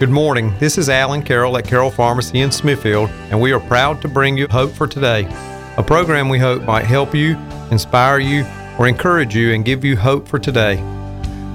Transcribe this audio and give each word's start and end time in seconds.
Good 0.00 0.08
morning. 0.08 0.56
This 0.58 0.78
is 0.78 0.88
Alan 0.88 1.22
Carroll 1.22 1.58
at 1.58 1.66
Carroll 1.66 1.90
Pharmacy 1.90 2.40
in 2.40 2.50
Smithfield, 2.50 3.10
and 3.28 3.38
we 3.38 3.52
are 3.52 3.60
proud 3.60 4.00
to 4.00 4.08
bring 4.08 4.38
you 4.38 4.48
Hope 4.48 4.72
for 4.72 4.86
Today, 4.86 5.26
a 5.76 5.82
program 5.82 6.30
we 6.30 6.38
hope 6.38 6.62
might 6.62 6.86
help 6.86 7.14
you, 7.14 7.36
inspire 7.70 8.18
you, 8.18 8.46
or 8.78 8.88
encourage 8.88 9.36
you 9.36 9.52
and 9.52 9.62
give 9.62 9.84
you 9.84 9.98
hope 9.98 10.26
for 10.26 10.38
today. 10.38 10.76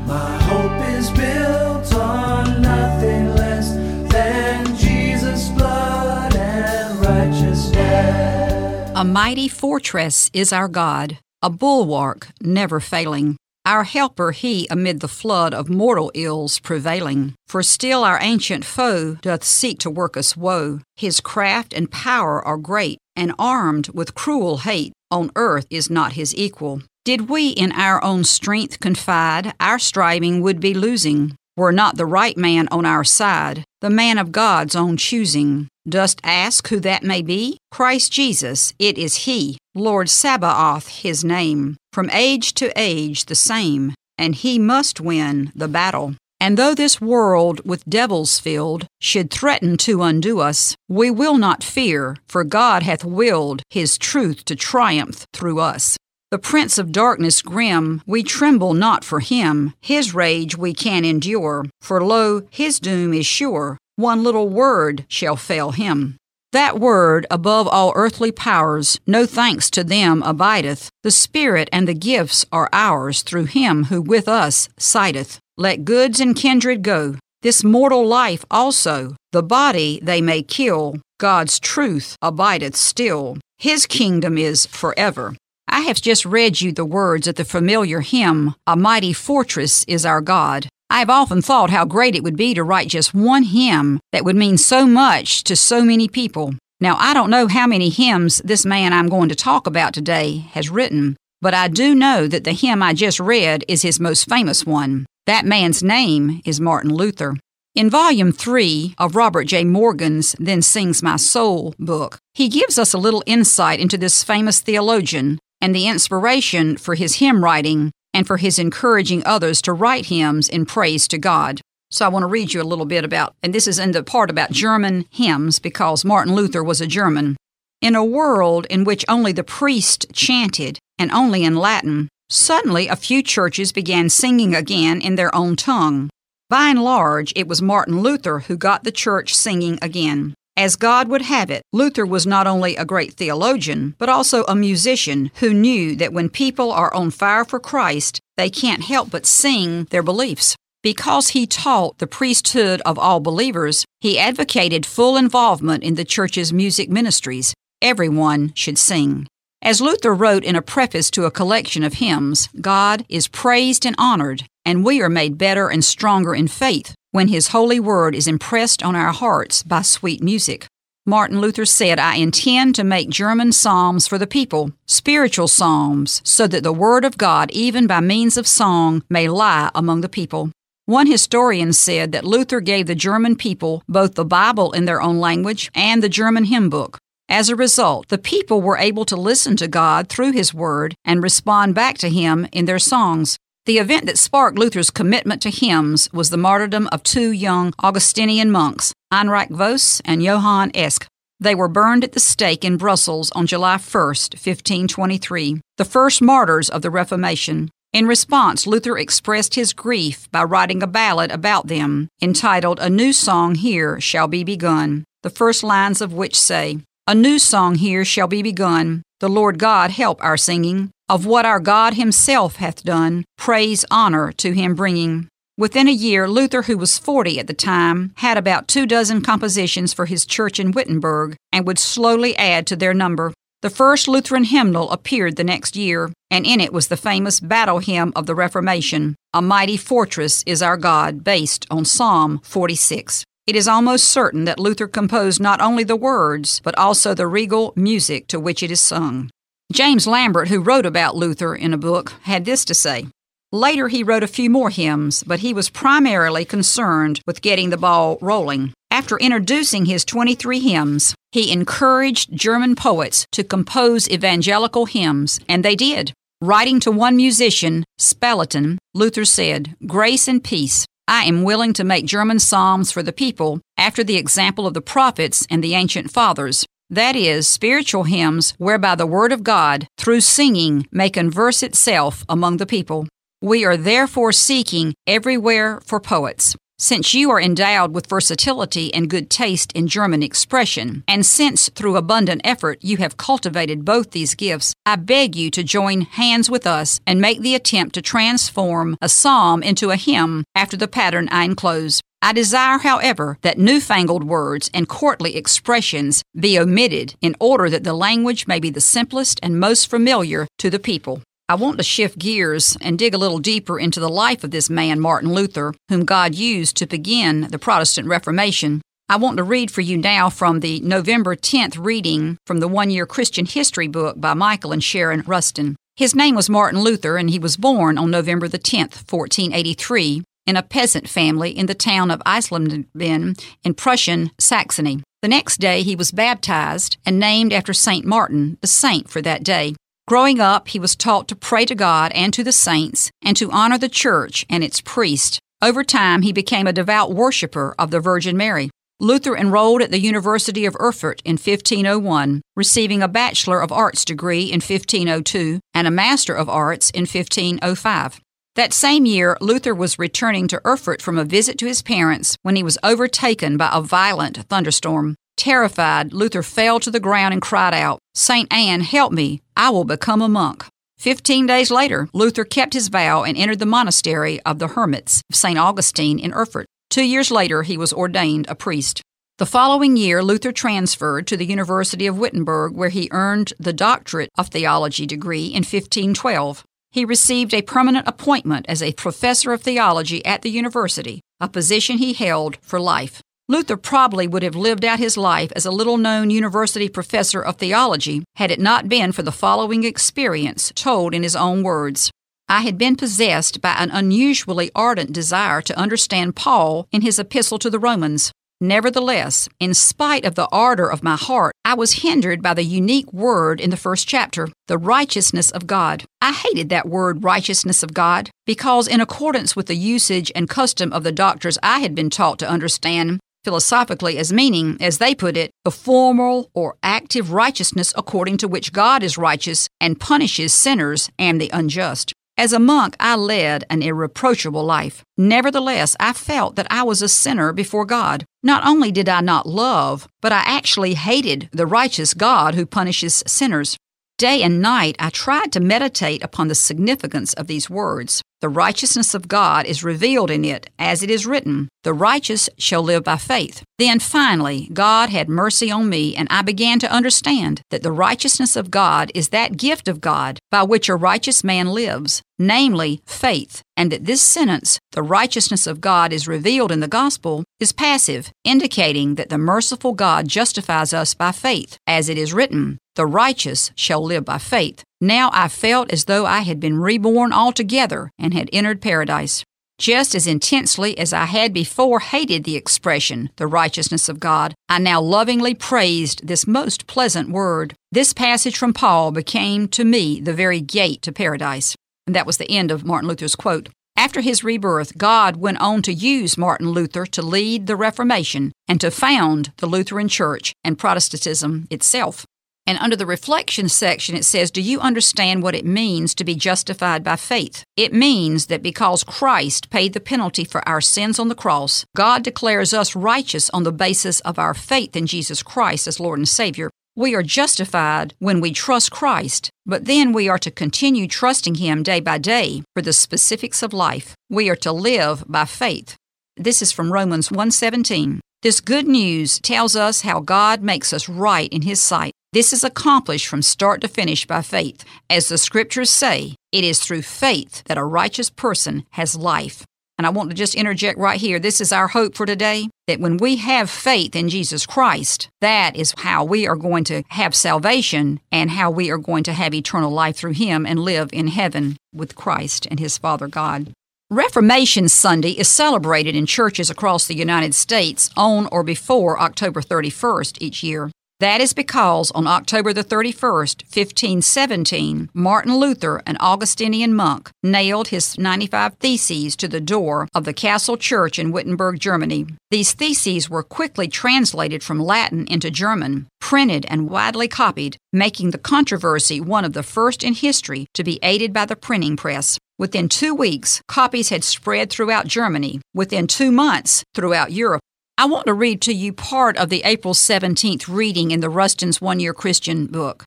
My 0.06 0.38
hope 0.44 0.80
is 0.96 1.10
built 1.10 1.92
on 1.96 2.62
nothing 2.62 3.34
less 3.34 3.72
than 4.14 4.78
Jesus' 4.78 5.50
blood 5.50 6.36
and 6.36 7.00
righteousness. 7.04 8.92
A 8.96 9.04
mighty 9.04 9.48
fortress 9.48 10.30
is 10.36 10.54
our 10.54 10.68
God, 10.68 11.18
a 11.42 11.50
bulwark 11.50 12.28
never 12.44 12.80
failing. 12.80 13.38
Our 13.66 13.84
helper 13.84 14.32
he 14.32 14.68
amid 14.70 15.00
the 15.00 15.08
flood 15.08 15.54
of 15.54 15.70
mortal 15.70 16.12
ills 16.14 16.60
prevailing. 16.60 17.34
For 17.48 17.64
still 17.64 18.04
our 18.04 18.20
ancient 18.22 18.64
foe 18.64 19.16
doth 19.16 19.44
seek 19.44 19.80
to 19.80 19.90
work 19.90 20.16
us 20.16 20.38
woe. 20.38 20.82
His 20.96 21.20
craft 21.20 21.74
and 21.74 21.90
power 21.90 22.46
are 22.46 22.58
great, 22.58 23.00
and 23.16 23.34
armed 23.40 23.90
with 23.90 24.14
cruel 24.14 24.58
hate, 24.60 24.94
on 25.10 25.32
earth 25.36 25.66
is 25.72 25.90
not 25.90 26.14
his 26.14 26.36
equal. 26.36 26.84
Did 27.06 27.30
we 27.30 27.50
in 27.50 27.72
our 27.72 28.04
own 28.04 28.24
strength 28.24 28.80
confide, 28.80 29.54
our 29.60 29.80
striving 29.80 30.42
would 30.42 30.60
be 30.60 30.74
losing. 30.74 31.36
Were 31.58 31.72
not 31.72 31.96
the 31.96 32.06
right 32.06 32.38
man 32.38 32.68
on 32.70 32.86
our 32.86 33.06
side, 33.06 33.64
the 33.80 33.90
man 33.90 34.18
of 34.18 34.34
God's 34.34 34.76
own 34.76 34.98
choosing. 34.98 35.70
Dost 35.88 36.20
ask 36.24 36.68
who 36.68 36.80
that 36.82 37.04
may 37.04 37.22
be? 37.22 37.58
Christ 37.72 38.12
Jesus, 38.12 38.74
it 38.78 38.98
is 38.98 39.24
He, 39.24 39.58
Lord 39.74 40.10
Sabaoth, 40.10 40.88
His 40.88 41.24
name, 41.24 41.78
from 41.96 42.10
age 42.10 42.54
to 42.54 42.74
age 42.76 43.24
the 43.24 43.36
same, 43.36 43.94
and 44.18 44.36
He 44.36 44.60
must 44.60 45.00
win 45.00 45.54
the 45.56 45.70
battle. 45.70 46.16
And 46.42 46.58
though 46.58 46.76
this 46.76 47.00
world 47.00 47.62
with 47.64 47.90
devils 47.90 48.38
filled 48.38 48.86
should 49.00 49.32
threaten 49.32 49.78
to 49.78 50.04
undo 50.04 50.42
us, 50.42 50.76
we 50.90 51.10
will 51.10 51.38
not 51.38 51.64
fear, 51.64 52.18
for 52.28 52.44
God 52.44 52.84
hath 52.84 53.06
willed 53.06 53.62
His 53.70 53.98
truth 53.98 54.44
to 54.44 54.58
triumph 54.58 55.26
through 55.32 55.62
us. 55.62 55.96
The 56.32 56.38
prince 56.38 56.78
of 56.78 56.92
darkness 56.92 57.42
grim, 57.42 58.02
we 58.06 58.24
tremble 58.24 58.74
not 58.74 59.06
for 59.06 59.22
him. 59.22 59.74
His 59.80 60.14
rage 60.14 60.58
we 60.58 60.74
can 60.74 61.06
endure, 61.06 61.66
for 61.82 62.04
lo, 62.04 62.42
his 62.50 62.82
doom 62.82 63.14
is 63.14 63.26
sure. 63.26 63.78
One 63.96 64.22
little 64.22 64.50
word 64.50 65.06
shall 65.08 65.38
fail 65.38 65.72
him. 65.72 66.18
That 66.56 66.80
word, 66.80 67.28
above 67.30 67.68
all 67.68 67.92
earthly 67.98 68.32
powers, 68.32 68.98
no 69.06 69.26
thanks 69.26 69.70
to 69.72 69.84
them 69.84 70.24
abideth. 70.24 70.90
The 71.04 71.12
Spirit 71.12 71.68
and 71.74 71.86
the 71.86 71.94
gifts 71.94 72.46
are 72.50 72.70
ours 72.72 73.24
through 73.24 73.48
him 73.48 73.84
who 73.92 74.02
with 74.02 74.30
us 74.30 74.70
sideth. 74.78 75.38
Let 75.58 75.84
goods 75.84 76.22
and 76.22 76.34
kindred 76.34 76.82
go, 76.82 77.16
this 77.42 77.66
mortal 77.66 78.08
life 78.08 78.46
also. 78.50 79.18
The 79.34 79.44
body 79.44 80.00
they 80.02 80.22
may 80.22 80.44
kill, 80.44 80.96
God's 81.20 81.60
truth 81.60 82.16
abideth 82.22 82.78
still. 82.78 83.38
His 83.58 83.86
kingdom 83.86 84.38
is 84.38 84.66
forever. 84.66 85.36
I 85.68 85.82
have 85.82 86.00
just 86.00 86.26
read 86.26 86.62
you 86.62 86.72
the 86.72 86.86
words 86.86 87.28
of 87.28 87.36
the 87.36 87.44
familiar 87.44 88.00
hymn, 88.00 88.56
A 88.66 88.78
Mighty 88.78 89.12
Fortress 89.12 89.84
is 89.90 90.06
Our 90.06 90.22
God. 90.22 90.70
I 90.90 91.00
have 91.00 91.10
often 91.10 91.42
thought 91.42 91.72
how 91.72 91.86
great 91.86 92.16
it 92.16 92.24
would 92.24 92.38
be 92.38 92.54
to 92.54 92.64
write 92.64 92.90
just 92.90 93.14
one 93.14 93.44
hymn 93.44 94.00
that 94.12 94.24
would 94.24 94.36
mean 94.36 94.58
so 94.58 94.86
much 94.86 95.44
to 95.46 95.56
so 95.56 95.84
many 95.84 96.08
people. 96.08 96.54
Now, 96.80 96.96
I 97.00 97.14
don't 97.14 97.30
know 97.30 97.48
how 97.48 97.66
many 97.66 97.90
hymns 97.90 98.42
this 98.46 98.66
man 98.66 98.94
I'm 98.94 99.10
going 99.10 99.30
to 99.30 99.36
talk 99.36 99.66
about 99.66 99.94
today 99.94 100.46
has 100.52 100.70
written, 100.70 101.18
but 101.42 101.54
I 101.54 101.70
do 101.70 101.96
know 101.96 102.28
that 102.28 102.44
the 102.44 102.52
hymn 102.52 102.84
I 102.84 102.94
just 102.94 103.20
read 103.20 103.66
is 103.68 103.82
his 103.82 104.00
most 104.00 104.30
famous 104.30 104.66
one. 104.66 105.06
That 105.26 105.46
man's 105.46 105.82
name 105.82 106.42
is 106.46 106.62
Martin 106.62 106.94
Luther. 106.94 107.36
In 107.74 107.90
Volume 107.90 108.32
3 108.32 108.96
of 108.98 109.16
Robert 109.16 109.46
J. 109.46 109.64
Morgan's 109.64 110.36
Then 110.40 110.62
Sings 110.62 111.02
My 111.02 111.16
Soul 111.16 111.74
book, 111.80 112.20
he 112.34 112.48
gives 112.48 112.78
us 112.78 112.94
a 112.94 113.00
little 113.00 113.24
insight 113.26 113.80
into 113.80 113.98
this 113.98 114.24
famous 114.24 114.62
theologian 114.62 115.40
and 115.60 115.74
the 115.74 115.88
inspiration 115.88 116.78
for 116.78 116.96
his 116.96 117.16
hymn 117.16 117.44
writing 117.44 117.92
and 118.16 118.26
for 118.26 118.38
his 118.38 118.58
encouraging 118.58 119.22
others 119.26 119.62
to 119.62 119.74
write 119.74 120.06
hymns 120.06 120.48
in 120.48 120.66
praise 120.66 121.06
to 121.10 121.18
God. 121.18 121.60
So 121.92 122.06
I 122.06 122.08
want 122.08 122.24
to 122.24 122.28
read 122.28 122.54
you 122.54 122.62
a 122.62 122.64
little 122.64 122.86
bit 122.86 123.04
about, 123.04 123.36
and 123.44 123.54
this 123.54 123.68
is 123.68 123.78
in 123.78 123.92
the 123.92 124.04
part 124.04 124.30
about 124.30 124.52
German 124.52 125.06
hymns 125.12 125.60
because 125.60 126.06
Martin 126.06 126.34
Luther 126.34 126.64
was 126.64 126.80
a 126.80 126.88
German. 126.88 127.36
In 127.82 127.94
a 127.94 128.06
world 128.06 128.68
in 128.70 128.86
which 128.86 129.04
only 129.10 129.34
the 129.34 129.44
priest 129.44 130.06
chanted, 130.14 130.80
and 130.98 131.12
only 131.12 131.44
in 131.44 131.58
Latin, 131.58 132.08
suddenly 132.30 132.88
a 132.88 132.96
few 132.96 133.22
churches 133.22 133.74
began 133.74 134.08
singing 134.08 134.56
again 134.56 135.02
in 135.02 135.16
their 135.16 135.36
own 135.36 135.58
tongue. 135.58 136.10
By 136.50 136.70
and 136.70 136.82
large, 136.82 137.34
it 137.36 137.50
was 137.50 137.62
Martin 137.62 138.00
Luther 138.00 138.40
who 138.40 138.56
got 138.56 138.86
the 138.86 138.94
church 138.94 139.36
singing 139.36 139.78
again. 139.82 140.34
As 140.58 140.78
God 140.78 141.10
would 141.10 141.24
have 141.24 141.52
it, 141.52 141.64
Luther 141.74 142.06
was 142.06 142.26
not 142.26 142.48
only 142.48 142.78
a 142.78 142.86
great 142.86 143.16
theologian, 143.16 143.94
but 143.98 144.08
also 144.08 144.46
a 144.46 144.56
musician 144.56 145.30
who 145.36 145.54
knew 145.54 145.98
that 145.98 146.14
when 146.14 146.30
people 146.30 146.72
are 146.72 146.94
on 146.94 147.12
fire 147.12 147.44
for 147.44 147.60
Christ, 147.60 148.22
they 148.38 148.50
can't 148.50 148.86
help 148.86 149.12
but 149.12 149.26
sing 149.26 149.84
their 149.90 150.04
beliefs. 150.04 150.56
Because 150.82 151.30
he 151.30 151.46
taught 151.46 151.98
the 151.98 152.08
priesthood 152.08 152.82
of 152.86 152.98
all 152.98 153.20
believers, 153.20 153.84
he 154.00 154.18
advocated 154.18 154.86
full 154.86 155.18
involvement 155.18 155.84
in 155.84 155.96
the 155.96 156.06
church's 156.06 156.54
music 156.54 156.90
ministries. 156.90 157.54
Everyone 157.82 158.54
should 158.56 158.78
sing. 158.78 159.28
As 159.62 159.82
Luther 159.82 160.14
wrote 160.14 160.46
in 160.46 160.56
a 160.56 160.62
preface 160.62 161.12
to 161.12 161.26
a 161.26 161.32
collection 161.32 161.84
of 161.84 161.96
hymns, 161.96 162.48
God 162.62 163.04
is 163.10 163.28
praised 163.28 163.86
and 163.86 163.96
honored, 163.98 164.46
and 164.64 164.86
we 164.86 165.02
are 165.02 165.10
made 165.10 165.38
better 165.38 165.68
and 165.68 165.84
stronger 165.84 166.34
in 166.34 166.48
faith 166.48 166.96
when 167.16 167.30
His 167.30 167.48
holy 167.48 167.80
word 167.80 168.14
is 168.14 168.28
impressed 168.28 168.84
on 168.84 168.94
our 168.94 169.14
hearts 169.14 169.64
by 169.64 169.82
sweet 169.82 170.22
music. 170.22 170.68
Martin 171.06 171.40
Luther 171.40 171.64
said, 171.64 171.98
I 171.98 172.16
intend 172.16 172.76
to 172.76 172.84
make 172.84 173.10
German 173.10 173.54
psalms 173.54 174.06
for 174.06 174.18
the 174.18 174.28
people, 174.28 174.74
spiritual 174.86 175.48
psalms, 175.48 176.20
so 176.26 176.46
that 176.46 176.64
the 176.64 176.74
word 176.74 177.06
of 177.06 177.18
God, 177.18 177.50
even 177.52 177.88
by 177.88 178.02
means 178.02 178.36
of 178.36 178.46
song, 178.46 179.02
may 179.10 179.30
lie 179.30 179.72
among 179.74 180.02
the 180.02 180.10
people. 180.10 180.52
One 180.88 181.08
historian 181.08 181.72
said 181.72 182.12
that 182.12 182.26
Luther 182.26 182.60
gave 182.60 182.86
the 182.86 182.96
German 182.96 183.38
people 183.38 183.82
both 183.88 184.16
the 184.16 184.26
Bible 184.26 184.74
in 184.74 184.84
their 184.84 185.02
own 185.02 185.18
language 185.18 185.72
and 185.74 186.04
the 186.04 186.10
German 186.10 186.44
hymn 186.44 186.70
book. 186.70 186.98
As 187.30 187.48
a 187.48 187.56
result, 187.56 188.10
the 188.10 188.18
people 188.18 188.62
were 188.62 188.78
able 188.78 189.06
to 189.06 189.16
listen 189.16 189.56
to 189.56 189.70
God 189.70 190.10
through 190.10 190.34
His 190.34 190.54
Word 190.54 190.96
and 191.06 191.24
respond 191.24 191.76
back 191.76 191.98
to 192.00 192.10
Him 192.10 192.46
in 192.52 192.66
their 192.66 192.78
songs. 192.78 193.38
The 193.66 193.80
event 193.80 194.06
that 194.06 194.20
sparked 194.20 194.60
Luther's 194.60 194.92
commitment 194.92 195.42
to 195.42 195.50
hymns 195.50 196.08
was 196.14 196.30
the 196.30 196.38
martyrdom 196.38 196.88
of 196.92 197.02
two 197.02 197.32
young 197.32 197.74
Augustinian 197.80 198.52
monks, 198.52 198.94
Heinrich 199.12 199.50
Voss 199.50 200.04
and 200.06 200.22
Johann 200.22 200.70
Esch. 200.76 201.00
They 201.40 201.56
were 201.56 201.68
burned 201.68 202.04
at 202.04 202.12
the 202.12 202.20
stake 202.20 202.64
in 202.64 202.78
Brussels 202.78 203.32
on 203.32 203.48
July 203.48 203.78
1, 203.78 203.80
1523, 203.80 205.62
the 205.78 205.86
first 205.86 206.22
martyrs 206.22 206.70
of 206.70 206.84
the 206.84 206.92
Reformation. 206.92 207.72
In 207.92 208.06
response, 208.06 208.68
Luther 208.68 209.00
expressed 209.00 209.56
his 209.56 209.74
grief 209.74 210.30
by 210.32 210.44
writing 210.44 210.84
a 210.84 210.88
ballad 210.88 211.32
about 211.32 211.66
them, 211.66 212.08
entitled 212.22 212.80
A 212.80 212.90
New 212.90 213.14
Song 213.14 213.56
Here 213.56 214.00
Shall 214.00 214.28
Be 214.28 214.44
Begun, 214.44 215.06
the 215.24 215.32
first 215.32 215.64
lines 215.64 216.02
of 216.02 216.14
which 216.14 216.40
say, 216.40 216.82
A 217.08 217.16
new 217.16 217.40
song 217.40 217.76
here 217.76 218.06
shall 218.06 218.28
be 218.28 218.44
begun, 218.44 219.02
the 219.22 219.30
Lord 219.30 219.58
God 219.58 219.90
help 219.90 220.24
our 220.24 220.38
singing, 220.38 220.92
of 221.10 221.26
what 221.26 221.46
our 221.46 221.60
God 221.60 221.94
Himself 221.94 222.58
hath 222.58 222.84
done, 222.84 223.26
praise, 223.38 223.86
honor 223.90 224.32
to 224.34 224.52
Him 224.54 224.76
bringing. 224.76 225.28
Within 225.58 225.88
a 225.88 225.92
year, 225.92 226.28
Luther, 226.28 226.64
who 226.64 226.78
was 226.78 226.98
40 226.98 227.40
at 227.40 227.48
the 227.48 227.54
time, 227.54 228.14
had 228.18 228.38
about 228.38 228.68
two 228.68 228.86
dozen 228.86 229.22
compositions 229.22 229.94
for 229.94 230.06
his 230.06 230.26
church 230.26 230.60
in 230.60 230.72
Wittenberg 230.72 231.38
and 231.54 231.66
would 231.66 231.80
slowly 231.80 232.36
add 232.38 232.68
to 232.68 232.76
their 232.76 232.94
number. 232.94 233.32
The 233.62 233.70
first 233.70 234.10
Lutheran 234.10 234.44
hymnal 234.44 234.92
appeared 234.92 235.38
the 235.38 235.46
next 235.46 235.78
year, 235.78 236.12
and 236.30 236.46
in 236.46 236.60
it 236.60 236.74
was 236.74 236.90
the 236.90 236.98
famous 236.98 237.40
battle 237.40 237.80
hymn 237.80 238.12
of 238.18 238.26
the 238.26 238.36
Reformation, 238.36 239.16
A 239.34 239.42
Mighty 239.42 239.78
Fortress 239.78 240.44
is 240.46 240.62
Our 240.62 240.76
God, 240.76 241.24
based 241.24 241.66
on 241.72 241.86
Psalm 241.86 242.42
46. 242.44 243.24
It 243.48 243.56
is 243.56 243.68
almost 243.68 244.08
certain 244.08 244.44
that 244.44 244.60
Luther 244.60 244.88
composed 244.88 245.40
not 245.40 245.62
only 245.62 245.86
the 245.86 245.96
words, 245.96 246.60
but 246.66 246.78
also 246.78 247.14
the 247.14 247.28
regal 247.28 247.72
music 247.78 248.28
to 248.28 248.42
which 248.42 248.62
it 248.62 248.72
is 248.72 248.82
sung. 248.82 249.30
James 249.76 250.08
Lambert, 250.08 250.48
who 250.48 250.62
wrote 250.62 250.86
about 250.86 251.18
Luther 251.18 251.54
in 251.54 251.74
a 251.74 251.78
book, 251.78 252.14
had 252.22 252.46
this 252.46 252.64
to 252.64 252.74
say. 252.74 253.08
Later, 253.52 253.90
he 253.90 254.04
wrote 254.04 254.24
a 254.24 254.28
few 254.28 254.50
more 254.50 254.70
hymns, 254.70 255.22
but 255.22 255.42
he 255.42 255.54
was 255.54 255.70
primarily 255.70 256.46
concerned 256.46 257.20
with 257.28 257.42
getting 257.42 257.72
the 257.72 257.78
ball 257.78 258.18
rolling. 258.22 258.72
After 258.90 259.18
introducing 259.18 259.86
his 259.86 260.06
23 260.06 260.62
hymns, 260.62 261.14
he 261.34 261.52
encouraged 261.52 262.34
German 262.34 262.78
poets 262.78 263.28
to 263.34 263.44
compose 263.44 264.10
evangelical 264.10 264.86
hymns, 264.86 265.42
and 265.50 265.66
they 265.66 265.76
did. 265.76 266.14
Writing 266.40 266.80
to 266.80 266.90
one 266.90 267.18
musician, 267.18 267.84
Spalatin, 268.00 268.78
Luther 268.94 269.26
said, 269.26 269.76
Grace 269.86 270.30
and 270.30 270.42
peace. 270.42 270.86
I 271.06 271.26
am 271.26 271.44
willing 271.44 271.74
to 271.74 271.84
make 271.84 272.06
German 272.06 272.40
psalms 272.40 272.94
for 272.94 273.04
the 273.04 273.12
people 273.12 273.60
after 273.78 274.06
the 274.06 274.16
example 274.16 274.68
of 274.68 274.74
the 274.74 274.80
prophets 274.80 275.46
and 275.50 275.62
the 275.62 275.76
ancient 275.76 276.12
fathers, 276.12 276.66
that 276.90 277.16
is, 277.16 277.48
spiritual 277.48 278.04
hymns 278.04 278.52
whereby 278.58 278.96
the 278.96 279.08
Word 279.08 279.32
of 279.32 279.44
God, 279.44 279.88
through 279.98 280.22
singing, 280.22 280.88
may 280.92 281.10
converse 281.10 281.64
itself 281.64 282.24
among 282.30 282.58
the 282.58 282.66
people. 282.66 283.08
We 283.42 283.66
are 283.66 283.78
therefore 283.78 284.32
seeking 284.32 284.94
everywhere 285.08 285.82
for 285.82 286.00
poets. 286.00 286.56
Since 286.78 287.14
you 287.14 287.32
are 287.32 287.40
endowed 287.40 287.96
with 287.96 288.10
versatility 288.10 288.94
and 288.94 289.10
good 289.10 289.30
taste 289.30 289.72
in 289.72 289.88
German 289.88 290.22
expression, 290.22 291.06
and 291.08 291.26
since 291.26 291.70
through 291.70 291.96
abundant 291.96 292.42
effort 292.44 292.80
you 292.82 292.98
have 292.98 293.16
cultivated 293.16 293.86
both 293.86 294.12
these 294.12 294.36
gifts, 294.36 294.74
I 294.86 294.98
beg 294.98 295.38
you 295.38 295.50
to 295.52 295.64
join 295.64 296.02
hands 296.02 296.50
with 296.50 296.68
us 296.68 297.00
and 297.08 297.22
make 297.22 297.40
the 297.40 297.56
attempt 297.56 297.96
to 297.96 298.02
transform 298.02 298.98
a 299.02 299.08
psalm 299.08 299.64
into 299.64 299.90
a 299.90 299.96
hymn 299.96 300.44
after 300.54 300.76
the 300.76 300.90
pattern 300.90 301.30
I 301.32 301.46
enclose. 301.46 302.02
I 302.26 302.34
desire, 302.34 302.80
however, 302.80 303.38
that 303.44 303.60
newfangled 303.60 304.24
words 304.24 304.72
and 304.74 304.90
courtly 304.90 305.36
expressions 305.36 306.24
be 306.36 306.58
omitted 306.58 307.14
in 307.22 307.36
order 307.40 307.70
that 307.70 307.84
the 307.84 307.94
language 307.94 308.48
may 308.48 308.60
be 308.60 308.72
the 308.72 308.82
simplest 308.82 309.40
and 309.44 309.60
most 309.60 309.92
familiar 309.92 310.48
to 310.58 310.72
the 310.72 310.80
people. 310.80 311.22
I 311.48 311.54
want 311.54 311.78
to 311.78 311.84
shift 311.84 312.18
gears 312.18 312.76
and 312.82 312.98
dig 312.98 313.14
a 313.14 313.20
little 313.20 313.38
deeper 313.38 313.78
into 313.78 314.00
the 314.00 314.10
life 314.10 314.44
of 314.44 314.50
this 314.50 314.72
man, 314.72 315.00
Martin 315.00 315.34
Luther, 315.34 315.76
whom 315.88 316.04
God 316.04 316.34
used 316.34 316.76
to 316.78 316.88
begin 316.88 317.42
the 317.42 317.60
Protestant 317.60 318.08
Reformation. 318.08 318.82
I 319.08 319.18
want 319.18 319.38
to 319.38 319.44
read 319.44 319.70
for 319.70 319.82
you 319.82 319.96
now 319.96 320.32
from 320.32 320.62
the 320.62 320.80
November 320.80 321.36
10th 321.36 321.78
reading 321.78 322.40
from 322.48 322.58
the 322.58 322.68
one 322.68 322.90
year 322.90 323.06
Christian 323.06 323.46
history 323.46 323.88
book 323.88 324.20
by 324.20 324.34
Michael 324.34 324.72
and 324.72 324.84
Sharon 324.84 325.22
Rusten. 325.22 325.76
His 325.96 326.16
name 326.16 326.34
was 326.34 326.50
Martin 326.50 326.82
Luther, 326.82 327.18
and 327.18 327.30
he 327.30 327.38
was 327.38 327.56
born 327.56 328.00
on 328.00 328.10
November 328.10 328.48
the 328.48 328.58
10th, 328.58 329.10
1483, 329.10 330.24
in 330.46 330.58
a 330.58 330.64
peasant 330.64 331.10
family 331.10 331.52
in 331.52 331.66
the 331.66 331.74
town 331.74 332.12
of 332.12 332.22
Eisleben 332.26 333.40
in 333.64 333.74
Prussian 333.74 334.32
Saxony. 334.40 335.04
The 335.22 335.28
next 335.28 335.58
day, 335.58 335.82
he 335.82 335.96
was 335.96 336.12
baptized 336.12 336.98
and 337.06 337.20
named 337.20 337.52
after 337.52 337.74
St. 337.74 338.06
Martin, 338.06 338.58
the 338.62 338.68
saint 338.68 339.10
for 339.10 339.22
that 339.24 339.44
day. 339.44 339.76
Growing 340.08 340.40
up, 340.40 340.68
he 340.68 340.80
was 340.80 340.96
taught 340.96 341.28
to 341.30 341.36
pray 341.36 341.66
to 341.66 341.74
God 341.74 342.12
and 342.12 342.32
to 342.34 342.44
the 342.44 342.52
saints 342.52 343.10
and 343.24 343.36
to 343.38 343.50
honor 343.52 343.80
the 343.80 343.90
church 343.90 344.46
and 344.50 344.64
its 344.64 344.82
priest. 344.82 345.40
Over 345.64 345.84
time, 345.84 346.22
he 346.22 346.32
became 346.32 346.68
a 346.68 346.74
devout 346.74 347.12
worshiper 347.12 347.74
of 347.80 347.90
the 347.90 348.00
Virgin 348.00 348.38
Mary. 348.38 348.70
Luther 349.00 349.36
enrolled 349.36 349.82
at 349.82 349.92
the 349.92 350.00
University 350.00 350.66
of 350.66 350.76
Erfurt 350.80 351.22
in 351.26 351.34
1501, 351.34 352.42
receiving 352.56 353.02
a 353.02 353.08
Bachelor 353.08 353.62
of 353.62 353.72
Arts 353.72 354.06
degree 354.06 354.44
in 354.44 354.62
1502 354.62 355.60
and 355.74 355.88
a 355.88 355.92
Master 355.92 356.36
of 356.36 356.48
Arts 356.48 356.92
in 356.92 357.02
1505. 357.02 358.22
That 358.56 358.72
same 358.72 359.06
year, 359.06 359.38
Luther 359.42 359.76
was 359.76 360.00
returning 360.00 360.48
to 360.48 360.62
Erfurt 360.66 361.02
from 361.02 361.18
a 361.18 361.26
visit 361.26 361.58
to 361.58 361.68
his 361.68 361.82
parents 361.82 362.38
when 362.42 362.56
he 362.56 362.64
was 362.64 362.78
overtaken 362.84 363.58
by 363.58 363.70
a 363.74 363.82
violent 363.82 364.38
thunderstorm. 364.48 365.16
Terrified, 365.36 366.14
Luther 366.14 366.42
fell 366.42 366.80
to 366.80 366.90
the 366.90 367.02
ground 367.02 367.34
and 367.34 367.42
cried 367.42 367.74
out, 367.74 368.00
St. 368.14 368.52
Anne, 368.54 368.80
help 368.80 369.12
me, 369.12 369.42
I 369.58 369.72
will 369.72 369.84
become 369.84 370.22
a 370.22 370.30
monk. 370.30 370.64
Fifteen 370.98 371.46
days 371.46 371.70
later, 371.70 372.08
Luther 372.14 372.46
kept 372.46 372.74
his 372.74 372.88
vow 372.88 373.24
and 373.24 373.38
entered 373.38 373.60
the 373.60 373.66
monastery 373.66 374.40
of 374.44 374.60
the 374.60 374.70
Hermits 374.70 375.22
of 375.30 375.36
St. 375.36 375.60
Augustine 375.60 376.18
in 376.18 376.34
Erfurt. 376.34 376.66
Two 376.90 377.04
years 377.04 377.30
later, 377.30 377.64
he 377.64 377.78
was 377.78 377.92
ordained 377.92 378.46
a 378.48 378.56
priest. 378.56 379.02
The 379.38 379.46
following 379.46 379.98
year, 379.98 380.24
Luther 380.24 380.54
transferred 380.54 381.28
to 381.28 381.36
the 381.36 381.46
University 381.46 382.08
of 382.08 382.18
Wittenberg, 382.18 382.74
where 382.74 382.88
he 382.88 383.10
earned 383.12 383.52
the 383.60 383.74
Doctorate 383.74 384.30
of 384.38 384.48
Theology 384.48 385.06
degree 385.06 385.48
in 385.48 385.64
1512. 385.64 386.64
He 386.96 387.04
received 387.04 387.54
a 387.54 387.62
permanent 387.62 388.08
appointment 388.08 388.68
as 388.70 388.82
a 388.82 388.94
professor 388.94 389.52
of 389.52 389.62
theology 389.62 390.26
at 390.26 390.44
the 390.44 390.50
university, 390.50 391.20
a 391.42 391.50
position 391.50 391.98
he 391.98 392.14
held 392.14 392.56
for 392.62 392.80
life. 392.80 393.22
Luther 393.50 393.76
probably 393.76 394.30
would 394.30 394.44
have 394.44 394.56
lived 394.56 394.86
out 394.86 394.98
his 394.98 395.18
life 395.18 395.52
as 395.58 395.66
a 395.66 395.72
little 395.72 395.98
known 395.98 396.30
university 396.30 396.88
professor 396.88 397.42
of 397.42 397.58
theology 397.58 398.24
had 398.38 398.50
it 398.50 398.62
not 398.62 398.88
been 398.88 399.12
for 399.12 399.24
the 399.24 399.34
following 399.34 399.84
experience 399.84 400.72
told 400.74 401.14
in 401.14 401.24
his 401.24 401.36
own 401.36 401.64
words. 401.64 402.12
I 402.48 402.62
had 402.62 402.78
been 402.78 402.96
possessed 402.96 403.60
by 403.60 403.74
an 403.74 403.92
unusually 403.92 404.72
ardent 404.74 405.12
desire 405.12 405.62
to 405.64 405.78
understand 405.78 406.38
Paul 406.38 406.88
in 406.94 407.02
his 407.02 407.20
epistle 407.20 407.60
to 407.60 407.70
the 407.70 407.78
Romans. 407.78 408.32
Nevertheless, 408.62 409.50
in 409.60 409.74
spite 409.74 410.24
of 410.24 410.36
the 410.36 410.48
ardor 410.50 410.90
of 410.90 411.04
my 411.04 411.18
heart, 411.18 411.54
I 411.66 411.74
was 411.74 412.04
hindered 412.04 412.42
by 412.42 412.54
the 412.54 412.64
unique 412.64 413.12
word 413.12 413.60
in 413.60 413.70
the 413.70 413.78
first 413.78 414.08
chapter, 414.08 414.48
the 414.68 414.78
righteousness 414.78 415.52
of 415.52 415.68
God. 415.68 416.06
I 416.22 416.32
hated 416.32 416.70
that 416.70 416.88
word, 416.88 417.24
righteousness 417.24 417.84
of 417.84 417.94
God, 417.94 418.30
because 418.46 418.88
in 418.88 419.02
accordance 419.02 419.58
with 419.58 419.66
the 419.66 419.76
usage 419.76 420.32
and 420.34 420.50
custom 420.50 420.94
of 420.94 421.04
the 421.04 421.12
doctors 421.12 421.58
I 421.62 421.80
had 421.80 421.94
been 421.94 422.10
taught 422.10 422.40
to 422.40 422.50
understand, 422.50 423.20
philosophically 423.44 424.18
as 424.18 424.32
meaning, 424.32 424.78
as 424.80 425.00
they 425.00 425.14
put 425.14 425.36
it, 425.36 425.52
the 425.66 425.70
formal 425.70 426.50
or 426.54 426.78
active 426.82 427.34
righteousness 427.34 427.94
according 427.98 428.38
to 428.38 428.48
which 428.48 428.72
God 428.72 429.04
is 429.04 429.18
righteous 429.18 429.68
and 429.82 430.00
punishes 430.00 430.54
sinners 430.54 431.10
and 431.20 431.42
the 431.42 431.50
unjust. 431.52 432.14
As 432.38 432.52
a 432.52 432.60
monk, 432.60 432.98
I 433.00 433.16
led 433.16 433.64
an 433.70 433.82
irreproachable 433.82 434.66
life. 434.66 435.06
Nevertheless, 435.16 435.96
I 436.02 436.12
felt 436.12 436.58
that 436.58 436.68
I 436.70 436.84
was 436.84 437.02
a 437.02 437.08
sinner 437.08 437.54
before 437.54 437.86
God. 437.86 438.26
Not 438.44 438.68
only 438.68 438.92
did 438.92 439.08
I 439.08 439.22
not 439.22 439.48
love, 439.48 440.10
but 440.22 440.34
I 440.34 440.44
actually 440.46 440.96
hated 440.96 441.48
the 441.54 441.66
righteous 441.66 442.14
God 442.14 442.56
who 442.56 442.66
punishes 442.66 443.24
sinners. 443.26 443.78
Day 444.18 444.44
and 444.44 444.62
night, 444.62 444.98
I 445.00 445.12
tried 445.12 445.54
to 445.54 445.62
meditate 445.62 446.24
upon 446.24 446.50
the 446.50 446.56
significance 446.56 447.34
of 447.36 447.48
these 447.48 447.70
words. 447.70 448.22
The 448.42 448.50
righteousness 448.50 449.14
of 449.14 449.30
God 449.30 449.66
is 449.66 449.84
revealed 449.84 450.30
in 450.30 450.44
it, 450.44 450.70
as 450.78 451.02
it 451.02 451.10
is 451.10 451.26
written, 451.26 451.70
The 451.84 451.94
righteous 451.94 452.50
shall 452.58 452.84
live 452.84 453.06
by 453.06 453.16
faith. 453.18 453.64
Then 453.78 454.00
finally, 454.00 454.70
God 454.74 455.10
had 455.10 455.30
mercy 455.30 455.72
on 455.72 455.90
me, 455.90 456.16
and 456.16 456.28
I 456.30 456.42
began 456.42 456.78
to 456.80 456.92
understand 456.92 457.62
that 457.70 457.82
the 457.82 457.94
righteousness 457.94 458.56
of 458.56 458.72
God 458.72 459.10
is 459.16 459.30
that 459.30 459.58
gift 459.58 459.88
of 459.88 460.02
God 460.02 460.40
by 460.52 460.64
which 460.64 460.90
a 460.90 460.96
righteous 460.96 461.44
man 461.44 461.68
lives, 461.68 462.22
namely, 462.38 463.02
faith, 463.06 463.62
and 463.78 463.92
that 463.92 464.06
this 464.06 464.22
sentence, 464.22 464.80
the 464.92 465.04
righteousness 465.04 465.66
of 465.66 465.82
God 465.82 466.12
is 466.12 466.28
revealed 466.28 466.72
in 466.72 466.82
the 466.82 466.88
gospel, 466.88 467.46
is 467.60 467.72
passive, 467.72 468.32
indicating 468.44 469.16
that 469.16 469.30
the 469.30 469.38
merciful 469.38 469.94
God 469.94 470.28
justifies 470.28 470.94
us 470.94 471.14
by 471.14 471.32
faith, 471.32 471.78
as 471.88 472.10
it 472.10 472.18
is 472.18 472.34
written, 472.34 472.80
The 472.96 473.06
righteous 473.06 473.72
shall 473.76 474.04
live 474.04 474.26
by 474.26 474.40
faith. 474.40 474.84
Now 475.02 475.30
I 475.34 475.48
felt 475.48 475.92
as 475.92 476.06
though 476.06 476.26
I 476.26 476.40
had 476.40 476.60
been 476.60 476.80
reborn 476.80 477.34
altogether 477.34 478.12
and 478.18 478.34
had 478.34 478.50
entered 478.54 478.82
paradise. 478.82 479.44
Just 479.78 480.16
as 480.16 480.26
intensely 480.26 480.98
as 480.98 481.12
I 481.12 481.26
had 481.26 481.54
before 481.54 482.00
hated 482.00 482.46
the 482.46 482.56
expression, 482.56 483.30
the 483.36 483.46
righteousness 483.46 484.08
of 484.08 484.22
God, 484.22 484.54
I 484.70 484.80
now 484.80 485.02
lovingly 485.02 485.54
praised 485.54 486.26
this 486.26 486.48
most 486.48 486.88
pleasant 486.88 487.30
word. 487.30 487.74
This 487.92 488.14
passage 488.14 488.58
from 488.58 488.74
Paul 488.74 489.12
became 489.12 489.68
to 489.70 489.84
me 489.84 490.22
the 490.22 490.34
very 490.34 490.62
gate 490.62 491.02
to 491.02 491.12
paradise. 491.12 491.76
And 492.08 492.16
that 492.16 492.26
was 492.26 492.38
the 492.38 492.50
end 492.50 492.72
of 492.72 492.86
Martin 492.86 493.10
Luther's 493.10 493.36
quote. 493.36 493.68
After 493.98 494.22
his 494.22 494.44
rebirth, 494.44 494.98
God 494.98 495.38
went 495.38 495.60
on 495.60 495.82
to 495.84 495.94
use 495.94 496.38
Martin 496.38 496.70
Luther 496.70 497.06
to 497.08 497.22
lead 497.22 497.68
the 497.68 497.76
Reformation 497.76 498.54
and 498.68 498.80
to 498.80 498.92
found 498.92 499.52
the 499.58 499.68
Lutheran 499.68 500.08
Church 500.08 500.54
and 500.64 500.78
Protestantism 500.78 501.68
itself. 501.70 502.26
And 502.68 502.80
under 502.80 502.96
the 502.96 503.06
reflection 503.06 503.70
section, 503.70 504.16
it 504.16 504.26
says, 504.26 504.50
Do 504.50 504.62
you 504.62 504.80
understand 504.80 505.44
what 505.44 505.56
it 505.56 505.66
means 505.66 506.16
to 506.16 506.24
be 506.24 506.36
justified 506.36 507.04
by 507.04 507.16
faith? 507.16 507.64
It 507.78 507.94
means 507.94 508.48
that 508.48 508.64
because 508.64 509.04
Christ 509.04 509.70
paid 509.70 509.94
the 509.94 510.00
penalty 510.00 510.44
for 510.44 510.68
our 510.68 510.82
sins 510.82 511.20
on 511.20 511.28
the 511.28 511.36
cross, 511.36 511.86
God 511.96 512.24
declares 512.24 512.74
us 512.74 512.96
righteous 512.96 513.50
on 513.52 513.64
the 513.64 513.72
basis 513.72 514.20
of 514.22 514.40
our 514.40 514.56
faith 514.56 514.96
in 514.96 515.06
Jesus 515.06 515.44
Christ 515.44 515.86
as 515.88 516.00
Lord 516.00 516.18
and 516.18 516.28
Savior. 516.28 516.72
We 516.98 517.14
are 517.14 517.24
justified 517.24 518.14
when 518.20 518.40
we 518.40 518.54
trust 518.54 518.90
Christ, 518.90 519.50
but 519.66 519.84
then 519.84 520.14
we 520.14 520.30
are 520.30 520.40
to 520.40 520.50
continue 520.50 521.08
trusting 521.08 521.56
Him 521.56 521.84
day 521.84 522.00
by 522.00 522.18
day 522.18 522.64
for 522.74 522.82
the 522.82 522.94
specifics 522.94 523.62
of 523.62 523.74
life. 523.74 524.16
We 524.30 524.50
are 524.50 524.56
to 524.58 524.72
live 524.72 525.24
by 525.28 525.44
faith. 525.46 525.98
This 526.38 526.62
is 526.62 526.72
from 526.72 526.94
Romans 526.94 527.30
1:17. 527.30 528.22
This 528.44 528.62
good 528.62 528.88
news 528.88 529.40
tells 529.40 529.76
us 529.76 530.02
how 530.02 530.20
God 530.20 530.62
makes 530.62 530.94
us 530.94 531.10
right 531.10 531.52
in 531.52 531.64
His 531.64 531.82
sight. 531.82 532.14
This 532.36 532.52
is 532.52 532.66
accomplished 532.66 533.28
from 533.28 533.42
start 533.42 533.80
to 533.80 533.88
finish 533.88 534.28
by 534.28 534.42
faith. 534.42 534.84
As 535.10 535.30
the 535.30 535.38
scriptures 535.38 535.90
say, 535.90 536.36
it 536.52 536.66
is 536.66 536.82
through 536.82 537.04
faith 537.04 537.64
that 537.68 537.78
a 537.78 537.84
righteous 537.86 538.30
person 538.30 538.86
has 538.90 539.16
life. 539.16 539.64
And 539.98 540.06
I 540.06 540.10
want 540.10 540.32
to 540.32 540.36
just 540.36 540.54
interject 540.54 541.00
right 541.00 541.18
here. 541.18 541.40
This 541.40 541.62
is 541.62 541.72
our 541.72 541.88
hope 541.88 542.14
for 542.14 542.26
today 542.26 542.68
that 542.88 543.00
when 543.00 543.16
we 543.16 543.38
have 543.38 543.70
faith 543.70 544.18
in 544.18 544.28
Jesus 544.28 544.66
Christ, 544.66 545.30
that 545.40 545.78
is 545.78 545.94
how 546.00 546.26
we 546.26 546.46
are 546.46 546.58
going 546.58 546.84
to 546.84 547.04
have 547.08 547.34
salvation 547.34 548.20
and 548.34 548.52
how 548.52 548.70
we 548.70 548.92
are 548.92 548.98
going 548.98 549.24
to 549.24 549.34
have 549.34 549.54
eternal 549.54 549.92
life 549.92 550.18
through 550.18 550.34
Him 550.34 550.66
and 550.66 550.80
live 550.80 551.12
in 551.14 551.28
heaven 551.28 551.78
with 551.94 552.18
Christ 552.18 552.68
and 552.70 552.82
His 552.82 552.98
Father 552.98 553.30
God. 553.30 553.72
Reformation 554.10 554.90
Sunday 554.90 555.32
is 555.32 555.48
celebrated 555.48 556.18
in 556.18 556.26
churches 556.26 556.70
across 556.70 557.08
the 557.08 557.16
United 557.16 557.56
States 557.56 558.10
on 558.18 558.50
or 558.52 558.62
before 558.62 559.22
October 559.22 559.62
31st 559.62 560.40
each 560.42 560.64
year. 560.64 560.92
That 561.22 561.40
is 561.40 561.54
because 561.54 562.12
on 562.12 562.28
October 562.28 562.74
the 562.74 562.84
31st, 562.84 563.64
1517, 563.64 565.10
Martin 565.14 565.56
Luther, 565.56 566.02
an 566.06 566.18
Augustinian 566.20 566.94
monk, 566.94 567.30
nailed 567.42 567.88
his 567.88 568.18
95 568.18 568.74
Theses 568.76 569.38
to 569.38 569.48
the 569.48 569.62
door 569.62 570.10
of 570.14 570.26
the 570.26 570.34
Castle 570.34 570.76
Church 570.76 571.18
in 571.18 571.32
Wittenberg, 571.32 571.80
Germany. 571.80 572.28
These 572.52 572.74
theses 572.74 573.30
were 573.30 573.44
quickly 573.44 573.88
translated 573.88 574.62
from 574.62 574.78
Latin 574.78 575.26
into 575.28 575.50
German, 575.50 576.08
printed, 576.20 576.66
and 576.70 576.90
widely 576.90 577.30
copied, 577.30 577.78
making 577.94 578.32
the 578.32 578.38
controversy 578.38 579.22
one 579.22 579.46
of 579.46 579.54
the 579.54 579.64
first 579.64 580.04
in 580.04 580.16
history 580.16 580.68
to 580.74 580.84
be 580.84 581.00
aided 581.02 581.32
by 581.32 581.46
the 581.46 581.56
printing 581.56 581.96
press. 581.96 582.38
Within 582.60 582.90
two 582.90 583.16
weeks, 583.16 583.62
copies 583.70 584.10
had 584.10 584.26
spread 584.26 584.70
throughout 584.70 585.08
Germany. 585.08 585.62
Within 585.74 586.08
two 586.08 586.32
months, 586.32 586.84
throughout 586.94 587.32
Europe. 587.32 587.62
I 587.98 588.08
want 588.08 588.26
to 588.26 588.34
read 588.34 588.62
to 588.64 588.74
you 588.74 588.92
part 588.92 589.38
of 589.38 589.48
the 589.48 589.62
April 589.64 589.94
17th 589.94 590.68
reading 590.68 591.12
in 591.12 591.22
the 591.22 591.30
Rusten's 591.30 591.80
One 591.80 592.02
Year 592.02 592.14
Christian 592.14 592.68
book. 592.68 593.06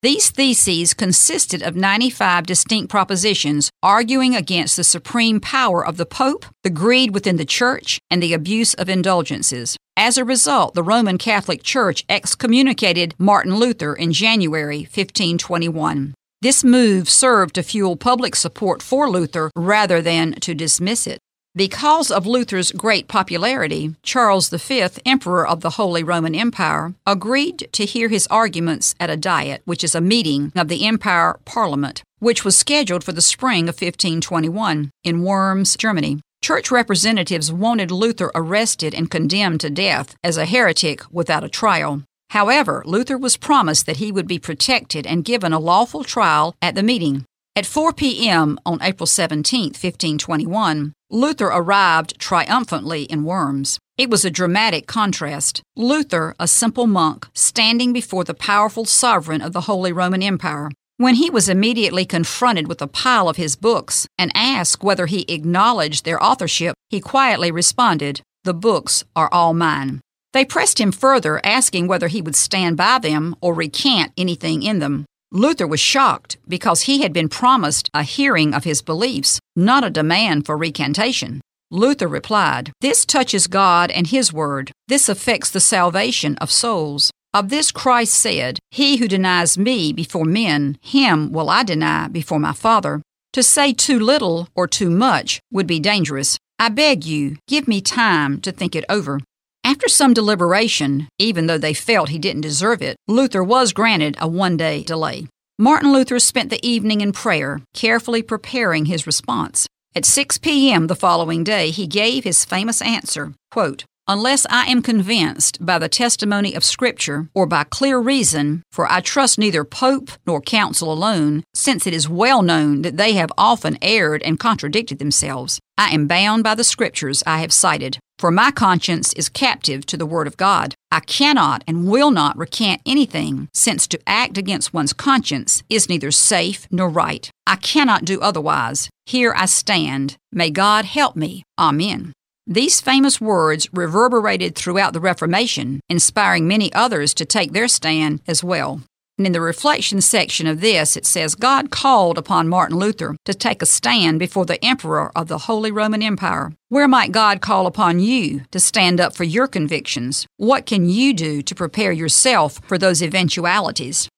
These 0.00 0.30
theses 0.30 0.94
consisted 0.94 1.60
of 1.60 1.74
95 1.74 2.46
distinct 2.46 2.88
propositions 2.88 3.68
arguing 3.82 4.36
against 4.36 4.76
the 4.76 4.84
supreme 4.84 5.40
power 5.40 5.84
of 5.84 5.96
the 5.96 6.06
Pope, 6.06 6.46
the 6.62 6.70
greed 6.70 7.12
within 7.12 7.34
the 7.34 7.44
Church, 7.44 7.98
and 8.12 8.22
the 8.22 8.32
abuse 8.32 8.74
of 8.74 8.88
indulgences. 8.88 9.76
As 9.96 10.16
a 10.16 10.24
result, 10.24 10.74
the 10.74 10.84
Roman 10.84 11.18
Catholic 11.18 11.64
Church 11.64 12.04
excommunicated 12.08 13.16
Martin 13.18 13.56
Luther 13.56 13.92
in 13.92 14.12
January 14.12 14.82
1521. 14.82 16.14
This 16.42 16.62
move 16.62 17.10
served 17.10 17.56
to 17.56 17.64
fuel 17.64 17.96
public 17.96 18.36
support 18.36 18.82
for 18.82 19.10
Luther 19.10 19.50
rather 19.56 20.00
than 20.00 20.34
to 20.34 20.54
dismiss 20.54 21.08
it. 21.08 21.18
Because 21.58 22.12
of 22.12 22.24
Luther's 22.24 22.70
great 22.70 23.08
popularity, 23.08 23.96
Charles 24.04 24.48
V, 24.48 24.86
Emperor 25.04 25.44
of 25.44 25.60
the 25.60 25.70
Holy 25.70 26.04
Roman 26.04 26.32
Empire, 26.32 26.94
agreed 27.04 27.68
to 27.72 27.84
hear 27.84 28.08
his 28.08 28.28
arguments 28.28 28.94
at 29.00 29.10
a 29.10 29.16
diet, 29.16 29.62
which 29.64 29.82
is 29.82 29.96
a 29.96 30.00
meeting 30.00 30.52
of 30.54 30.68
the 30.68 30.86
Empire 30.86 31.40
Parliament, 31.44 32.04
which 32.20 32.44
was 32.44 32.56
scheduled 32.56 33.02
for 33.02 33.10
the 33.10 33.20
spring 33.20 33.62
of 33.62 33.74
1521 33.74 34.92
in 35.02 35.24
Worms, 35.24 35.76
Germany. 35.76 36.20
Church 36.44 36.70
representatives 36.70 37.50
wanted 37.50 37.90
Luther 37.90 38.30
arrested 38.36 38.94
and 38.94 39.10
condemned 39.10 39.60
to 39.62 39.68
death 39.68 40.14
as 40.22 40.36
a 40.36 40.46
heretic 40.46 41.02
without 41.10 41.42
a 41.42 41.48
trial. 41.48 42.04
However, 42.30 42.84
Luther 42.86 43.18
was 43.18 43.36
promised 43.36 43.84
that 43.86 43.96
he 43.96 44.12
would 44.12 44.28
be 44.28 44.38
protected 44.38 45.08
and 45.08 45.24
given 45.24 45.52
a 45.52 45.58
lawful 45.58 46.04
trial 46.04 46.54
at 46.62 46.76
the 46.76 46.84
meeting. 46.84 47.24
At 47.58 47.66
4 47.66 47.92
p.m. 47.92 48.56
on 48.64 48.80
April 48.80 49.04
17, 49.08 49.70
1521, 49.70 50.92
Luther 51.10 51.46
arrived 51.46 52.16
triumphantly 52.20 53.02
in 53.02 53.24
Worms. 53.24 53.80
It 53.96 54.08
was 54.08 54.24
a 54.24 54.30
dramatic 54.30 54.86
contrast. 54.86 55.60
Luther, 55.74 56.36
a 56.38 56.46
simple 56.46 56.86
monk, 56.86 57.26
standing 57.34 57.92
before 57.92 58.22
the 58.22 58.32
powerful 58.32 58.84
sovereign 58.84 59.40
of 59.40 59.54
the 59.54 59.62
Holy 59.62 59.90
Roman 59.90 60.22
Empire. 60.22 60.70
When 60.98 61.16
he 61.16 61.30
was 61.30 61.48
immediately 61.48 62.06
confronted 62.06 62.68
with 62.68 62.80
a 62.80 62.86
pile 62.86 63.28
of 63.28 63.38
his 63.38 63.56
books 63.56 64.06
and 64.16 64.30
asked 64.36 64.84
whether 64.84 65.06
he 65.06 65.24
acknowledged 65.26 66.04
their 66.04 66.22
authorship, 66.22 66.76
he 66.90 67.00
quietly 67.00 67.50
responded, 67.50 68.20
The 68.44 68.54
books 68.54 69.02
are 69.16 69.28
all 69.32 69.52
mine. 69.52 70.00
They 70.32 70.44
pressed 70.44 70.78
him 70.78 70.92
further, 70.92 71.44
asking 71.44 71.88
whether 71.88 72.06
he 72.06 72.22
would 72.22 72.36
stand 72.36 72.76
by 72.76 73.00
them 73.00 73.34
or 73.40 73.52
recant 73.52 74.12
anything 74.16 74.62
in 74.62 74.78
them. 74.78 75.06
Luther 75.30 75.66
was 75.66 75.80
shocked 75.80 76.38
because 76.48 76.82
he 76.82 77.02
had 77.02 77.12
been 77.12 77.28
promised 77.28 77.90
a 77.92 78.02
hearing 78.02 78.54
of 78.54 78.64
his 78.64 78.82
beliefs, 78.82 79.38
not 79.54 79.84
a 79.84 79.90
demand 79.90 80.46
for 80.46 80.56
recantation. 80.56 81.40
Luther 81.70 82.08
replied, 82.08 82.72
This 82.80 83.04
touches 83.04 83.46
God 83.46 83.90
and 83.90 84.06
His 84.06 84.32
Word. 84.32 84.72
This 84.86 85.08
affects 85.08 85.50
the 85.50 85.60
salvation 85.60 86.36
of 86.36 86.50
souls. 86.50 87.10
Of 87.34 87.50
this 87.50 87.70
Christ 87.70 88.14
said, 88.14 88.58
He 88.70 88.96
who 88.96 89.06
denies 89.06 89.58
me 89.58 89.92
before 89.92 90.24
men, 90.24 90.78
him 90.80 91.30
will 91.30 91.50
I 91.50 91.62
deny 91.62 92.08
before 92.08 92.38
my 92.38 92.54
Father. 92.54 93.02
To 93.34 93.42
say 93.42 93.74
too 93.74 93.98
little 93.98 94.48
or 94.54 94.66
too 94.66 94.88
much 94.88 95.40
would 95.52 95.66
be 95.66 95.78
dangerous. 95.78 96.38
I 96.58 96.70
beg 96.70 97.04
you, 97.04 97.36
give 97.46 97.68
me 97.68 97.82
time 97.82 98.40
to 98.40 98.50
think 98.50 98.74
it 98.74 98.86
over. 98.88 99.20
After 99.64 99.88
some 99.88 100.14
deliberation, 100.14 101.08
even 101.18 101.46
though 101.46 101.58
they 101.58 101.74
felt 101.74 102.08
he 102.08 102.18
didn't 102.18 102.42
deserve 102.42 102.82
it, 102.82 102.96
Luther 103.06 103.44
was 103.44 103.72
granted 103.72 104.16
a 104.18 104.26
one 104.28 104.56
day 104.56 104.82
delay. 104.82 105.26
Martin 105.58 105.92
Luther 105.92 106.18
spent 106.18 106.50
the 106.50 106.66
evening 106.66 107.00
in 107.00 107.12
prayer, 107.12 107.60
carefully 107.74 108.22
preparing 108.22 108.86
his 108.86 109.06
response. 109.06 109.66
At 109.94 110.04
6 110.04 110.38
p.m. 110.38 110.86
the 110.86 110.94
following 110.94 111.42
day, 111.42 111.70
he 111.70 111.86
gave 111.86 112.24
his 112.24 112.44
famous 112.44 112.80
answer 112.80 113.34
quote, 113.50 113.84
Unless 114.10 114.46
I 114.48 114.64
am 114.64 114.80
convinced 114.80 115.64
by 115.64 115.78
the 115.78 115.90
testimony 115.90 116.54
of 116.54 116.64
Scripture 116.64 117.28
or 117.34 117.44
by 117.44 117.64
clear 117.64 117.98
reason, 117.98 118.62
for 118.72 118.90
I 118.90 119.00
trust 119.00 119.38
neither 119.38 119.64
Pope 119.64 120.08
nor 120.26 120.40
Council 120.40 120.90
alone, 120.90 121.44
since 121.52 121.86
it 121.86 121.92
is 121.92 122.08
well 122.08 122.40
known 122.40 122.80
that 122.80 122.96
they 122.96 123.12
have 123.12 123.30
often 123.36 123.76
erred 123.82 124.22
and 124.22 124.40
contradicted 124.40 124.98
themselves, 124.98 125.60
I 125.76 125.90
am 125.90 126.06
bound 126.06 126.42
by 126.42 126.54
the 126.54 126.64
Scriptures 126.64 127.22
I 127.26 127.40
have 127.40 127.52
cited. 127.52 127.98
For 128.18 128.30
my 128.30 128.50
conscience 128.50 129.12
is 129.12 129.28
captive 129.28 129.84
to 129.84 129.98
the 129.98 130.06
Word 130.06 130.26
of 130.26 130.38
God. 130.38 130.74
I 130.90 131.00
cannot 131.00 131.62
and 131.66 131.86
will 131.86 132.10
not 132.10 132.38
recant 132.38 132.80
anything, 132.86 133.48
since 133.52 133.86
to 133.88 134.00
act 134.06 134.38
against 134.38 134.72
one's 134.72 134.94
conscience 134.94 135.62
is 135.68 135.90
neither 135.90 136.10
safe 136.10 136.66
nor 136.70 136.88
right. 136.88 137.30
I 137.46 137.56
cannot 137.56 138.06
do 138.06 138.22
otherwise. 138.22 138.88
Here 139.04 139.34
I 139.36 139.44
stand. 139.44 140.16
May 140.32 140.48
God 140.48 140.86
help 140.86 141.14
me. 141.14 141.42
Amen. 141.58 142.14
These 142.50 142.80
famous 142.80 143.20
words 143.20 143.68
reverberated 143.74 144.54
throughout 144.54 144.94
the 144.94 145.00
Reformation, 145.00 145.80
inspiring 145.90 146.48
many 146.48 146.72
others 146.72 147.12
to 147.14 147.26
take 147.26 147.52
their 147.52 147.68
stand 147.68 148.22
as 148.26 148.42
well. 148.42 148.80
And 149.18 149.26
in 149.26 149.34
the 149.34 149.42
reflection 149.42 150.00
section 150.00 150.46
of 150.46 150.62
this, 150.62 150.96
it 150.96 151.04
says 151.04 151.34
God 151.34 151.70
called 151.70 152.16
upon 152.16 152.48
Martin 152.48 152.78
Luther 152.78 153.16
to 153.26 153.34
take 153.34 153.60
a 153.60 153.66
stand 153.66 154.18
before 154.18 154.46
the 154.46 154.64
Emperor 154.64 155.12
of 155.14 155.28
the 155.28 155.40
Holy 155.40 155.70
Roman 155.70 156.02
Empire. 156.02 156.50
Where 156.70 156.88
might 156.88 157.12
God 157.12 157.42
call 157.42 157.66
upon 157.66 158.00
you 158.00 158.40
to 158.50 158.58
stand 158.58 158.98
up 158.98 159.14
for 159.14 159.24
your 159.24 159.46
convictions? 159.46 160.26
What 160.38 160.64
can 160.64 160.88
you 160.88 161.12
do 161.12 161.42
to 161.42 161.54
prepare 161.54 161.92
yourself 161.92 162.60
for 162.66 162.78
those 162.78 163.02
eventualities? 163.02 164.08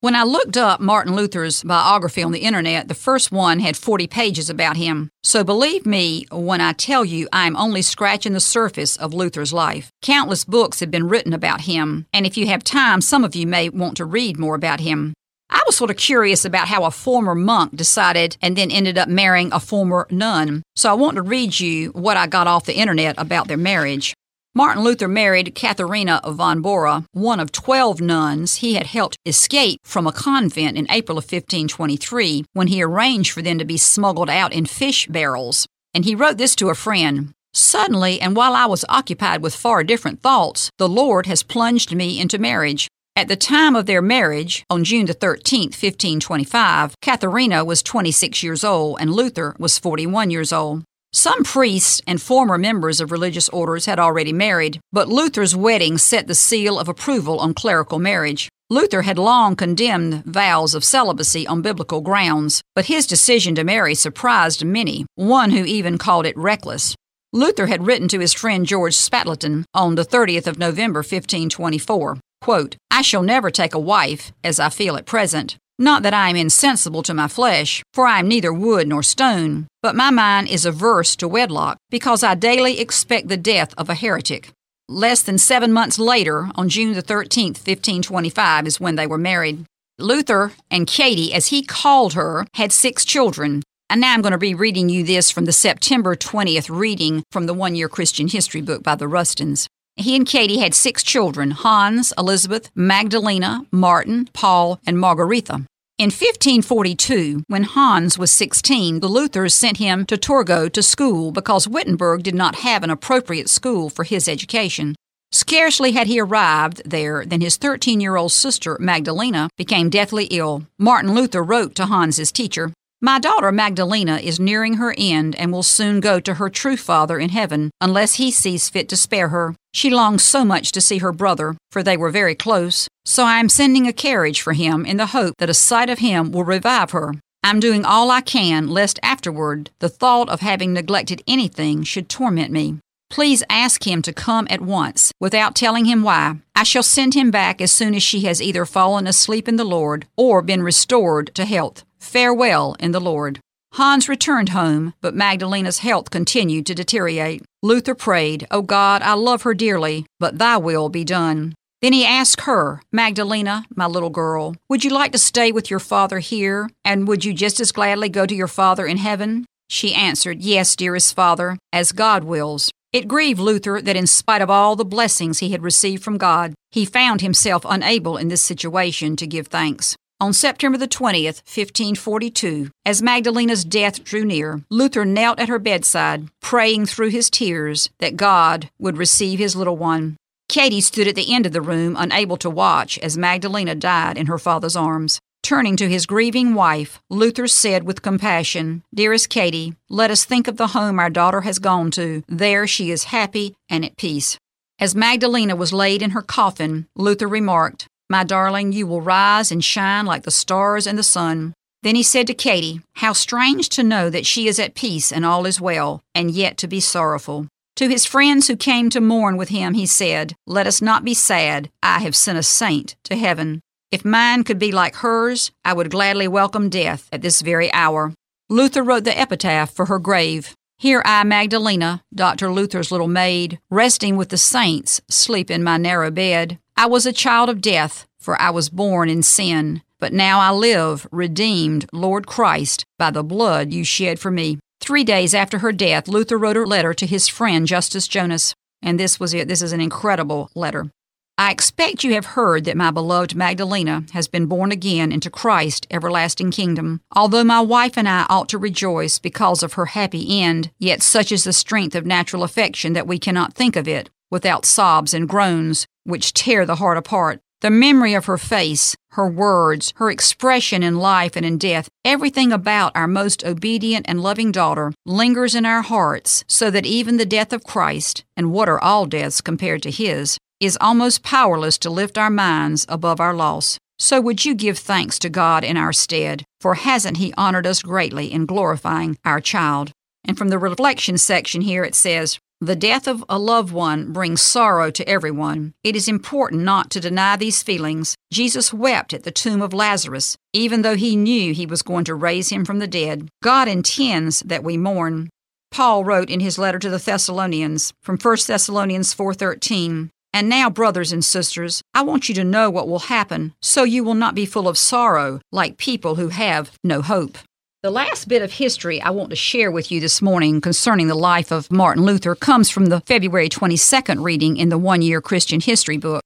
When 0.00 0.14
I 0.14 0.22
looked 0.22 0.56
up 0.56 0.78
Martin 0.78 1.16
Luther's 1.16 1.64
biography 1.64 2.22
on 2.22 2.30
the 2.30 2.44
internet, 2.44 2.86
the 2.86 2.94
first 2.94 3.32
one 3.32 3.58
had 3.58 3.76
40 3.76 4.06
pages 4.06 4.48
about 4.48 4.76
him. 4.76 5.10
So 5.24 5.42
believe 5.42 5.86
me 5.86 6.24
when 6.30 6.60
I 6.60 6.72
tell 6.72 7.04
you 7.04 7.26
I'm 7.32 7.56
only 7.56 7.82
scratching 7.82 8.32
the 8.32 8.38
surface 8.38 8.96
of 8.96 9.12
Luther's 9.12 9.52
life. 9.52 9.90
Countless 10.00 10.44
books 10.44 10.78
have 10.78 10.92
been 10.92 11.08
written 11.08 11.32
about 11.32 11.62
him, 11.62 12.06
and 12.12 12.26
if 12.26 12.36
you 12.36 12.46
have 12.46 12.62
time, 12.62 13.00
some 13.00 13.24
of 13.24 13.34
you 13.34 13.44
may 13.44 13.70
want 13.70 13.96
to 13.96 14.04
read 14.04 14.38
more 14.38 14.54
about 14.54 14.78
him. 14.78 15.14
I 15.50 15.64
was 15.66 15.76
sort 15.76 15.90
of 15.90 15.96
curious 15.96 16.44
about 16.44 16.68
how 16.68 16.84
a 16.84 16.92
former 16.92 17.34
monk 17.34 17.74
decided 17.74 18.36
and 18.40 18.54
then 18.54 18.70
ended 18.70 18.98
up 18.98 19.08
marrying 19.08 19.52
a 19.52 19.58
former 19.58 20.06
nun. 20.10 20.62
So 20.76 20.90
I 20.90 20.94
want 20.94 21.16
to 21.16 21.22
read 21.22 21.58
you 21.58 21.88
what 21.88 22.16
I 22.16 22.28
got 22.28 22.46
off 22.46 22.66
the 22.66 22.78
internet 22.78 23.16
about 23.18 23.48
their 23.48 23.56
marriage. 23.56 24.14
Martin 24.54 24.82
Luther 24.82 25.08
married 25.08 25.54
Katharina 25.54 26.20
von 26.26 26.60
Bora, 26.60 27.04
one 27.12 27.38
of 27.38 27.52
12 27.52 28.00
nuns 28.00 28.56
he 28.56 28.74
had 28.74 28.86
helped 28.86 29.16
escape 29.24 29.80
from 29.84 30.06
a 30.06 30.12
convent 30.12 30.76
in 30.76 30.90
April 30.90 31.18
of 31.18 31.24
1523 31.24 32.44
when 32.54 32.66
he 32.68 32.82
arranged 32.82 33.30
for 33.30 33.42
them 33.42 33.58
to 33.58 33.64
be 33.64 33.76
smuggled 33.76 34.30
out 34.30 34.52
in 34.52 34.66
fish 34.66 35.06
barrels. 35.06 35.66
And 35.94 36.04
he 36.04 36.14
wrote 36.14 36.38
this 36.38 36.56
to 36.56 36.70
a 36.70 36.74
friend 36.74 37.32
Suddenly, 37.54 38.20
and 38.20 38.36
while 38.36 38.54
I 38.54 38.66
was 38.66 38.84
occupied 38.88 39.42
with 39.42 39.54
far 39.54 39.82
different 39.82 40.20
thoughts, 40.20 40.70
the 40.78 40.88
Lord 40.88 41.26
has 41.26 41.42
plunged 41.42 41.94
me 41.94 42.20
into 42.20 42.38
marriage. 42.38 42.88
At 43.16 43.26
the 43.26 43.36
time 43.36 43.74
of 43.74 43.86
their 43.86 44.02
marriage, 44.02 44.64
on 44.70 44.84
June 44.84 45.06
the 45.06 45.14
13th, 45.14 45.74
1525, 45.74 46.94
Katharina 47.02 47.64
was 47.64 47.82
26 47.82 48.42
years 48.42 48.62
old 48.62 48.98
and 49.00 49.12
Luther 49.12 49.56
was 49.58 49.78
41 49.78 50.30
years 50.30 50.52
old. 50.52 50.84
Some 51.12 51.42
priests 51.42 52.02
and 52.06 52.20
former 52.20 52.58
members 52.58 53.00
of 53.00 53.10
religious 53.10 53.48
orders 53.48 53.86
had 53.86 53.98
already 53.98 54.32
married, 54.32 54.78
but 54.92 55.08
Luther's 55.08 55.56
wedding 55.56 55.96
set 55.96 56.26
the 56.26 56.34
seal 56.34 56.78
of 56.78 56.88
approval 56.88 57.40
on 57.40 57.54
clerical 57.54 57.98
marriage. 57.98 58.48
Luther 58.68 59.02
had 59.02 59.18
long 59.18 59.56
condemned 59.56 60.24
vows 60.26 60.74
of 60.74 60.84
celibacy 60.84 61.46
on 61.46 61.62
biblical 61.62 62.02
grounds, 62.02 62.60
but 62.74 62.86
his 62.86 63.06
decision 63.06 63.54
to 63.54 63.64
marry 63.64 63.94
surprised 63.94 64.62
many, 64.62 65.06
one 65.14 65.52
who 65.52 65.64
even 65.64 65.96
called 65.96 66.26
it 66.26 66.36
reckless. 66.36 66.94
Luther 67.32 67.66
had 67.66 67.86
written 67.86 68.08
to 68.08 68.20
his 68.20 68.34
friend 68.34 68.66
George 68.66 68.94
Spalatin 68.94 69.64
on 69.72 69.94
the 69.94 70.04
30th 70.04 70.46
of 70.46 70.58
November 70.58 71.00
1524, 71.00 72.18
quote, 72.42 72.76
I 72.90 73.00
shall 73.00 73.22
never 73.22 73.50
take 73.50 73.74
a 73.74 73.78
wife, 73.78 74.32
as 74.44 74.60
I 74.60 74.68
feel 74.68 74.96
at 74.96 75.06
present, 75.06 75.56
not 75.78 76.02
that 76.02 76.14
I 76.14 76.30
am 76.30 76.36
insensible 76.36 77.02
to 77.04 77.14
my 77.14 77.28
flesh, 77.28 77.82
for 77.94 78.06
I 78.06 78.18
am 78.18 78.28
neither 78.28 78.52
wood 78.52 78.88
nor 78.88 79.02
stone, 79.02 79.68
but 79.82 79.94
my 79.94 80.10
mind 80.10 80.48
is 80.48 80.66
averse 80.66 81.14
to 81.16 81.28
wedlock, 81.28 81.78
because 81.90 82.22
I 82.22 82.34
daily 82.34 82.80
expect 82.80 83.28
the 83.28 83.36
death 83.36 83.74
of 83.78 83.88
a 83.88 83.94
heretic. 83.94 84.50
Less 84.88 85.22
than 85.22 85.38
seven 85.38 85.72
months 85.72 85.98
later, 85.98 86.48
on 86.54 86.68
June 86.68 86.94
the 86.94 87.02
13th, 87.02 87.58
1525, 87.58 88.66
is 88.66 88.80
when 88.80 88.96
they 88.96 89.06
were 89.06 89.18
married. 89.18 89.64
Luther 89.98 90.52
and 90.70 90.86
Katie, 90.86 91.34
as 91.34 91.48
he 91.48 91.62
called 91.62 92.14
her, 92.14 92.46
had 92.54 92.72
six 92.72 93.04
children. 93.04 93.62
And 93.90 94.00
now 94.00 94.14
I'm 94.14 94.22
going 94.22 94.32
to 94.32 94.38
be 94.38 94.54
reading 94.54 94.88
you 94.88 95.04
this 95.04 95.30
from 95.30 95.44
the 95.44 95.52
September 95.52 96.14
20th 96.14 96.68
reading 96.70 97.22
from 97.32 97.46
the 97.46 97.54
one 97.54 97.74
year 97.74 97.88
Christian 97.88 98.28
history 98.28 98.60
book 98.60 98.82
by 98.82 98.94
the 98.94 99.06
Rustens. 99.06 99.66
He 99.98 100.14
and 100.14 100.24
Katie 100.24 100.60
had 100.60 100.74
six 100.74 101.02
children 101.02 101.50
Hans, 101.50 102.12
Elizabeth, 102.16 102.70
Magdalena, 102.74 103.66
Martin, 103.72 104.28
Paul, 104.32 104.80
and 104.86 104.96
Margaretha. 104.96 105.64
In 105.98 106.10
1542, 106.10 107.42
when 107.48 107.64
Hans 107.64 108.16
was 108.16 108.30
16, 108.30 109.00
the 109.00 109.08
Luthers 109.08 109.54
sent 109.54 109.78
him 109.78 110.06
to 110.06 110.16
Torgau 110.16 110.72
to 110.72 110.82
school 110.84 111.32
because 111.32 111.66
Wittenberg 111.66 112.22
did 112.22 112.36
not 112.36 112.56
have 112.56 112.84
an 112.84 112.90
appropriate 112.90 113.50
school 113.50 113.90
for 113.90 114.04
his 114.04 114.28
education. 114.28 114.94
Scarcely 115.32 115.90
had 115.92 116.06
he 116.06 116.20
arrived 116.20 116.82
there 116.88 117.26
than 117.26 117.40
his 117.40 117.56
13 117.56 118.00
year 118.00 118.14
old 118.14 118.30
sister, 118.30 118.76
Magdalena, 118.78 119.50
became 119.56 119.90
deathly 119.90 120.26
ill. 120.26 120.62
Martin 120.78 121.12
Luther 121.12 121.42
wrote 121.42 121.74
to 121.74 121.86
Hans's 121.86 122.30
teacher 122.30 122.72
My 123.00 123.20
daughter 123.20 123.52
Magdalena 123.52 124.16
is 124.16 124.40
nearing 124.40 124.74
her 124.74 124.92
end 124.98 125.36
and 125.36 125.52
will 125.52 125.62
soon 125.62 126.00
go 126.00 126.18
to 126.18 126.34
her 126.34 126.50
true 126.50 126.76
father 126.76 127.16
in 127.16 127.28
heaven 127.28 127.70
unless 127.80 128.14
he 128.14 128.32
sees 128.32 128.68
fit 128.68 128.88
to 128.88 128.96
spare 128.96 129.28
her. 129.28 129.54
She 129.72 129.88
longs 129.88 130.24
so 130.24 130.44
much 130.44 130.72
to 130.72 130.80
see 130.80 130.98
her 130.98 131.12
brother, 131.12 131.56
for 131.70 131.84
they 131.84 131.96
were 131.96 132.10
very 132.10 132.34
close, 132.34 132.88
so 133.04 133.22
I 133.22 133.38
am 133.38 133.48
sending 133.48 133.86
a 133.86 133.92
carriage 133.92 134.42
for 134.42 134.52
him 134.52 134.84
in 134.84 134.96
the 134.96 135.06
hope 135.06 135.36
that 135.38 135.48
a 135.48 135.54
sight 135.54 135.88
of 135.88 136.00
him 136.00 136.32
will 136.32 136.42
revive 136.42 136.90
her. 136.90 137.14
I'm 137.44 137.60
doing 137.60 137.84
all 137.84 138.10
I 138.10 138.20
can 138.20 138.66
lest 138.66 138.98
afterward 139.00 139.70
the 139.78 139.88
thought 139.88 140.28
of 140.28 140.40
having 140.40 140.72
neglected 140.72 141.22
anything 141.28 141.84
should 141.84 142.08
torment 142.08 142.50
me. 142.50 142.78
Please 143.10 143.44
ask 143.48 143.86
him 143.86 144.02
to 144.02 144.12
come 144.12 144.48
at 144.50 144.60
once, 144.60 145.12
without 145.20 145.54
telling 145.54 145.84
him 145.84 146.02
why. 146.02 146.34
I 146.56 146.64
shall 146.64 146.82
send 146.82 147.14
him 147.14 147.30
back 147.30 147.60
as 147.60 147.70
soon 147.70 147.94
as 147.94 148.02
she 148.02 148.22
has 148.22 148.42
either 148.42 148.66
fallen 148.66 149.06
asleep 149.06 149.46
in 149.46 149.54
the 149.54 149.64
Lord 149.64 150.06
or 150.16 150.42
been 150.42 150.64
restored 150.64 151.30
to 151.36 151.44
health. 151.44 151.84
Farewell 151.98 152.76
in 152.80 152.92
the 152.92 153.00
Lord. 153.00 153.40
Hans 153.74 154.08
returned 154.08 154.50
home, 154.50 154.94
but 155.00 155.14
Magdalena's 155.14 155.78
health 155.78 156.10
continued 156.10 156.66
to 156.66 156.74
deteriorate. 156.74 157.42
Luther 157.62 157.94
prayed, 157.94 158.46
O 158.50 158.62
God, 158.62 159.02
I 159.02 159.14
love 159.14 159.42
her 159.42 159.54
dearly, 159.54 160.06
but 160.18 160.38
thy 160.38 160.56
will 160.56 160.88
be 160.88 161.04
done. 161.04 161.54
Then 161.82 161.92
he 161.92 162.04
asked 162.04 162.42
her, 162.42 162.80
Magdalena, 162.90 163.66
my 163.76 163.86
little 163.86 164.10
girl, 164.10 164.56
would 164.68 164.84
you 164.84 164.90
like 164.90 165.12
to 165.12 165.18
stay 165.18 165.52
with 165.52 165.70
your 165.70 165.78
father 165.78 166.18
here, 166.18 166.68
and 166.84 167.06
would 167.06 167.24
you 167.24 167.32
just 167.32 167.60
as 167.60 167.70
gladly 167.70 168.08
go 168.08 168.26
to 168.26 168.34
your 168.34 168.48
father 168.48 168.86
in 168.86 168.96
heaven? 168.96 169.44
She 169.68 169.94
answered, 169.94 170.40
Yes, 170.40 170.74
dearest 170.74 171.14
father, 171.14 171.58
as 171.72 171.92
God 171.92 172.24
wills. 172.24 172.70
It 172.92 173.06
grieved 173.06 173.38
Luther 173.38 173.82
that 173.82 173.96
in 173.96 174.06
spite 174.06 174.40
of 174.40 174.50
all 174.50 174.74
the 174.74 174.84
blessings 174.84 175.38
he 175.38 175.50
had 175.50 175.62
received 175.62 176.02
from 176.02 176.16
God, 176.16 176.54
he 176.70 176.84
found 176.84 177.20
himself 177.20 177.66
unable 177.68 178.16
in 178.16 178.28
this 178.28 178.42
situation 178.42 179.14
to 179.16 179.26
give 179.26 179.48
thanks. 179.48 179.94
On 180.20 180.32
September 180.32 180.76
the 180.76 180.88
20th, 180.88 181.44
1542, 181.46 182.72
as 182.84 183.00
Magdalena's 183.00 183.64
death 183.64 184.02
drew 184.02 184.24
near, 184.24 184.60
Luther 184.68 185.04
knelt 185.04 185.38
at 185.38 185.48
her 185.48 185.60
bedside, 185.60 186.28
praying 186.42 186.86
through 186.86 187.10
his 187.10 187.30
tears 187.30 187.88
that 188.00 188.16
God 188.16 188.68
would 188.80 188.96
receive 188.96 189.38
his 189.38 189.54
little 189.54 189.76
one. 189.76 190.16
Katie 190.48 190.80
stood 190.80 191.06
at 191.06 191.14
the 191.14 191.32
end 191.32 191.46
of 191.46 191.52
the 191.52 191.60
room, 191.60 191.94
unable 191.96 192.36
to 192.38 192.50
watch 192.50 192.98
as 192.98 193.16
Magdalena 193.16 193.76
died 193.76 194.18
in 194.18 194.26
her 194.26 194.38
father's 194.38 194.74
arms. 194.74 195.20
Turning 195.44 195.76
to 195.76 195.88
his 195.88 196.04
grieving 196.04 196.52
wife, 196.52 196.98
Luther 197.08 197.46
said 197.46 197.84
with 197.84 198.02
compassion, 198.02 198.82
Dearest 198.92 199.28
Katie, 199.28 199.76
let 199.88 200.10
us 200.10 200.24
think 200.24 200.48
of 200.48 200.56
the 200.56 200.68
home 200.68 200.98
our 200.98 201.10
daughter 201.10 201.42
has 201.42 201.60
gone 201.60 201.92
to. 201.92 202.24
There 202.26 202.66
she 202.66 202.90
is 202.90 203.04
happy 203.04 203.54
and 203.70 203.84
at 203.84 203.96
peace. 203.96 204.36
As 204.80 204.96
Magdalena 204.96 205.54
was 205.54 205.72
laid 205.72 206.02
in 206.02 206.10
her 206.10 206.22
coffin, 206.22 206.88
Luther 206.96 207.28
remarked, 207.28 207.86
My 208.10 208.24
darling, 208.24 208.72
you 208.72 208.86
will 208.86 209.02
rise 209.02 209.52
and 209.52 209.62
shine 209.62 210.06
like 210.06 210.22
the 210.22 210.30
stars 210.30 210.86
and 210.86 210.98
the 210.98 211.02
sun. 211.02 211.52
Then 211.82 211.94
he 211.94 212.02
said 212.02 212.26
to 212.28 212.34
Katie, 212.34 212.80
How 212.94 213.12
strange 213.12 213.68
to 213.70 213.82
know 213.82 214.08
that 214.08 214.24
she 214.24 214.48
is 214.48 214.58
at 214.58 214.74
peace 214.74 215.12
and 215.12 215.26
all 215.26 215.44
is 215.44 215.60
well, 215.60 216.00
and 216.14 216.30
yet 216.30 216.56
to 216.58 216.66
be 216.66 216.80
sorrowful. 216.80 217.48
To 217.76 217.88
his 217.88 218.06
friends 218.06 218.48
who 218.48 218.56
came 218.56 218.88
to 218.90 219.00
mourn 219.00 219.36
with 219.36 219.50
him, 219.50 219.74
he 219.74 219.84
said, 219.84 220.34
Let 220.46 220.66
us 220.66 220.80
not 220.80 221.04
be 221.04 221.14
sad. 221.14 221.70
I 221.82 222.00
have 222.00 222.16
sent 222.16 222.38
a 222.38 222.42
saint 222.42 222.96
to 223.04 223.14
heaven. 223.14 223.60
If 223.92 224.04
mine 224.04 224.42
could 224.42 224.58
be 224.58 224.72
like 224.72 224.96
hers, 224.96 225.52
I 225.64 225.74
would 225.74 225.90
gladly 225.90 226.28
welcome 226.28 226.70
death 226.70 227.08
at 227.12 227.22
this 227.22 227.42
very 227.42 227.72
hour. 227.72 228.14
Luther 228.48 228.82
wrote 228.82 229.04
the 229.04 229.18
epitaph 229.18 229.70
for 229.70 229.84
her 229.86 229.98
grave. 229.98 230.54
Here 230.78 231.02
I, 231.04 231.24
Magdalena, 231.24 232.02
Dr. 232.14 232.52
Luther's 232.52 232.90
little 232.90 233.08
maid, 233.08 233.58
resting 233.70 234.16
with 234.16 234.28
the 234.28 234.38
saints, 234.38 235.00
sleep 235.08 235.50
in 235.50 235.62
my 235.62 235.76
narrow 235.76 236.10
bed. 236.10 236.58
I 236.78 236.86
was 236.86 237.06
a 237.06 237.12
child 237.12 237.48
of 237.48 237.60
death, 237.60 238.06
for 238.20 238.40
I 238.40 238.50
was 238.50 238.68
born 238.68 239.08
in 239.08 239.24
sin. 239.24 239.82
But 239.98 240.12
now 240.12 240.38
I 240.38 240.52
live, 240.52 241.08
redeemed, 241.10 241.86
Lord 241.92 242.28
Christ, 242.28 242.84
by 242.96 243.10
the 243.10 243.24
blood 243.24 243.72
you 243.72 243.82
shed 243.82 244.20
for 244.20 244.30
me. 244.30 244.60
Three 244.78 245.02
days 245.02 245.34
after 245.34 245.58
her 245.58 245.72
death, 245.72 246.06
Luther 246.06 246.38
wrote 246.38 246.56
a 246.56 246.62
letter 246.62 246.94
to 246.94 247.04
his 247.04 247.26
friend 247.26 247.66
Justus 247.66 248.06
Jonas. 248.06 248.54
And 248.80 248.98
this 248.98 249.18
was 249.18 249.34
it. 249.34 249.48
This 249.48 249.60
is 249.60 249.72
an 249.72 249.80
incredible 249.80 250.52
letter. 250.54 250.88
I 251.36 251.50
expect 251.50 252.04
you 252.04 252.14
have 252.14 252.26
heard 252.26 252.64
that 252.66 252.76
my 252.76 252.92
beloved 252.92 253.34
Magdalena 253.34 254.04
has 254.12 254.28
been 254.28 254.46
born 254.46 254.70
again 254.70 255.10
into 255.10 255.30
Christ's 255.30 255.88
everlasting 255.90 256.52
kingdom. 256.52 257.00
Although 257.10 257.42
my 257.42 257.60
wife 257.60 257.98
and 257.98 258.08
I 258.08 258.24
ought 258.30 258.48
to 258.50 258.58
rejoice 258.58 259.18
because 259.18 259.64
of 259.64 259.72
her 259.72 259.86
happy 259.86 260.40
end, 260.40 260.70
yet 260.78 261.02
such 261.02 261.32
is 261.32 261.42
the 261.42 261.52
strength 261.52 261.96
of 261.96 262.06
natural 262.06 262.44
affection 262.44 262.92
that 262.92 263.08
we 263.08 263.18
cannot 263.18 263.54
think 263.54 263.74
of 263.74 263.88
it 263.88 264.10
without 264.30 264.64
sobs 264.64 265.14
and 265.14 265.28
groans 265.28 265.86
which 266.04 266.34
tear 266.34 266.64
the 266.64 266.76
heart 266.76 266.96
apart. 266.96 267.40
The 267.60 267.70
memory 267.70 268.14
of 268.14 268.26
her 268.26 268.38
face, 268.38 268.94
her 269.10 269.28
words, 269.28 269.92
her 269.96 270.10
expression 270.10 270.82
in 270.82 270.98
life 270.98 271.34
and 271.34 271.44
in 271.44 271.58
death, 271.58 271.88
everything 272.04 272.52
about 272.52 272.92
our 272.94 273.08
most 273.08 273.44
obedient 273.44 274.06
and 274.08 274.22
loving 274.22 274.52
daughter 274.52 274.92
lingers 275.04 275.56
in 275.56 275.66
our 275.66 275.82
hearts, 275.82 276.44
so 276.46 276.70
that 276.70 276.86
even 276.86 277.16
the 277.16 277.26
death 277.26 277.52
of 277.52 277.64
Christ, 277.64 278.24
and 278.36 278.52
what 278.52 278.68
are 278.68 278.80
all 278.80 279.06
deaths 279.06 279.40
compared 279.40 279.82
to 279.82 279.90
his, 279.90 280.38
is 280.60 280.78
almost 280.80 281.24
powerless 281.24 281.78
to 281.78 281.90
lift 281.90 282.16
our 282.16 282.30
minds 282.30 282.86
above 282.88 283.20
our 283.20 283.34
loss. 283.34 283.78
So 283.98 284.20
would 284.20 284.44
you 284.44 284.54
give 284.54 284.78
thanks 284.78 285.18
to 285.18 285.28
God 285.28 285.64
in 285.64 285.76
our 285.76 285.92
stead, 285.92 286.44
for 286.60 286.74
hasn't 286.74 287.16
He 287.16 287.34
honored 287.36 287.66
us 287.66 287.82
greatly 287.82 288.32
in 288.32 288.46
glorifying 288.46 289.18
our 289.24 289.40
child? 289.40 289.90
And 290.24 290.38
from 290.38 290.50
the 290.50 290.58
reflection 290.58 291.18
section 291.18 291.62
here 291.62 291.84
it 291.84 291.96
says, 291.96 292.38
the 292.60 292.74
death 292.74 293.06
of 293.06 293.24
a 293.28 293.38
loved 293.38 293.72
one 293.72 294.12
brings 294.12 294.42
sorrow 294.42 294.90
to 294.90 295.08
everyone. 295.08 295.74
It 295.84 295.94
is 295.94 296.08
important 296.08 296.62
not 296.62 296.90
to 296.90 297.00
deny 297.00 297.36
these 297.36 297.62
feelings. 297.62 298.16
Jesus 298.32 298.72
wept 298.72 299.14
at 299.14 299.22
the 299.22 299.30
tomb 299.30 299.62
of 299.62 299.72
Lazarus, 299.72 300.36
even 300.52 300.82
though 300.82 300.96
he 300.96 301.14
knew 301.14 301.54
he 301.54 301.66
was 301.66 301.82
going 301.82 302.04
to 302.06 302.16
raise 302.16 302.48
him 302.48 302.64
from 302.64 302.80
the 302.80 302.88
dead. 302.88 303.28
God 303.44 303.68
intends 303.68 304.40
that 304.40 304.64
we 304.64 304.76
mourn. 304.76 305.28
Paul 305.70 306.04
wrote 306.04 306.30
in 306.30 306.40
his 306.40 306.58
letter 306.58 306.80
to 306.80 306.90
the 306.90 306.98
Thessalonians 306.98 307.92
from 308.02 308.18
1 308.18 308.36
Thessalonians 308.48 309.14
4:13, 309.14 310.10
and 310.32 310.48
now, 310.48 310.68
brothers 310.68 311.12
and 311.12 311.24
sisters, 311.24 311.80
I 311.94 312.02
want 312.02 312.28
you 312.28 312.34
to 312.34 312.44
know 312.44 312.70
what 312.70 312.88
will 312.88 313.10
happen, 313.10 313.54
so 313.62 313.84
you 313.84 314.02
will 314.02 314.14
not 314.14 314.34
be 314.34 314.46
full 314.46 314.68
of 314.68 314.76
sorrow 314.76 315.40
like 315.52 315.78
people 315.78 316.16
who 316.16 316.28
have 316.28 316.72
no 316.82 317.02
hope. 317.02 317.38
The 317.80 317.92
last 317.92 318.26
bit 318.26 318.42
of 318.42 318.54
history 318.54 319.00
I 319.00 319.10
want 319.10 319.30
to 319.30 319.36
share 319.36 319.70
with 319.70 319.92
you 319.92 320.00
this 320.00 320.20
morning 320.20 320.60
concerning 320.60 321.06
the 321.06 321.14
life 321.14 321.52
of 321.52 321.70
Martin 321.70 322.04
Luther 322.04 322.34
comes 322.34 322.68
from 322.68 322.86
the 322.86 323.02
February 323.02 323.48
22nd 323.48 324.20
reading 324.24 324.56
in 324.56 324.68
the 324.68 324.76
one 324.76 325.00
year 325.00 325.20
Christian 325.20 325.60
history 325.60 325.96
book. 325.96 326.20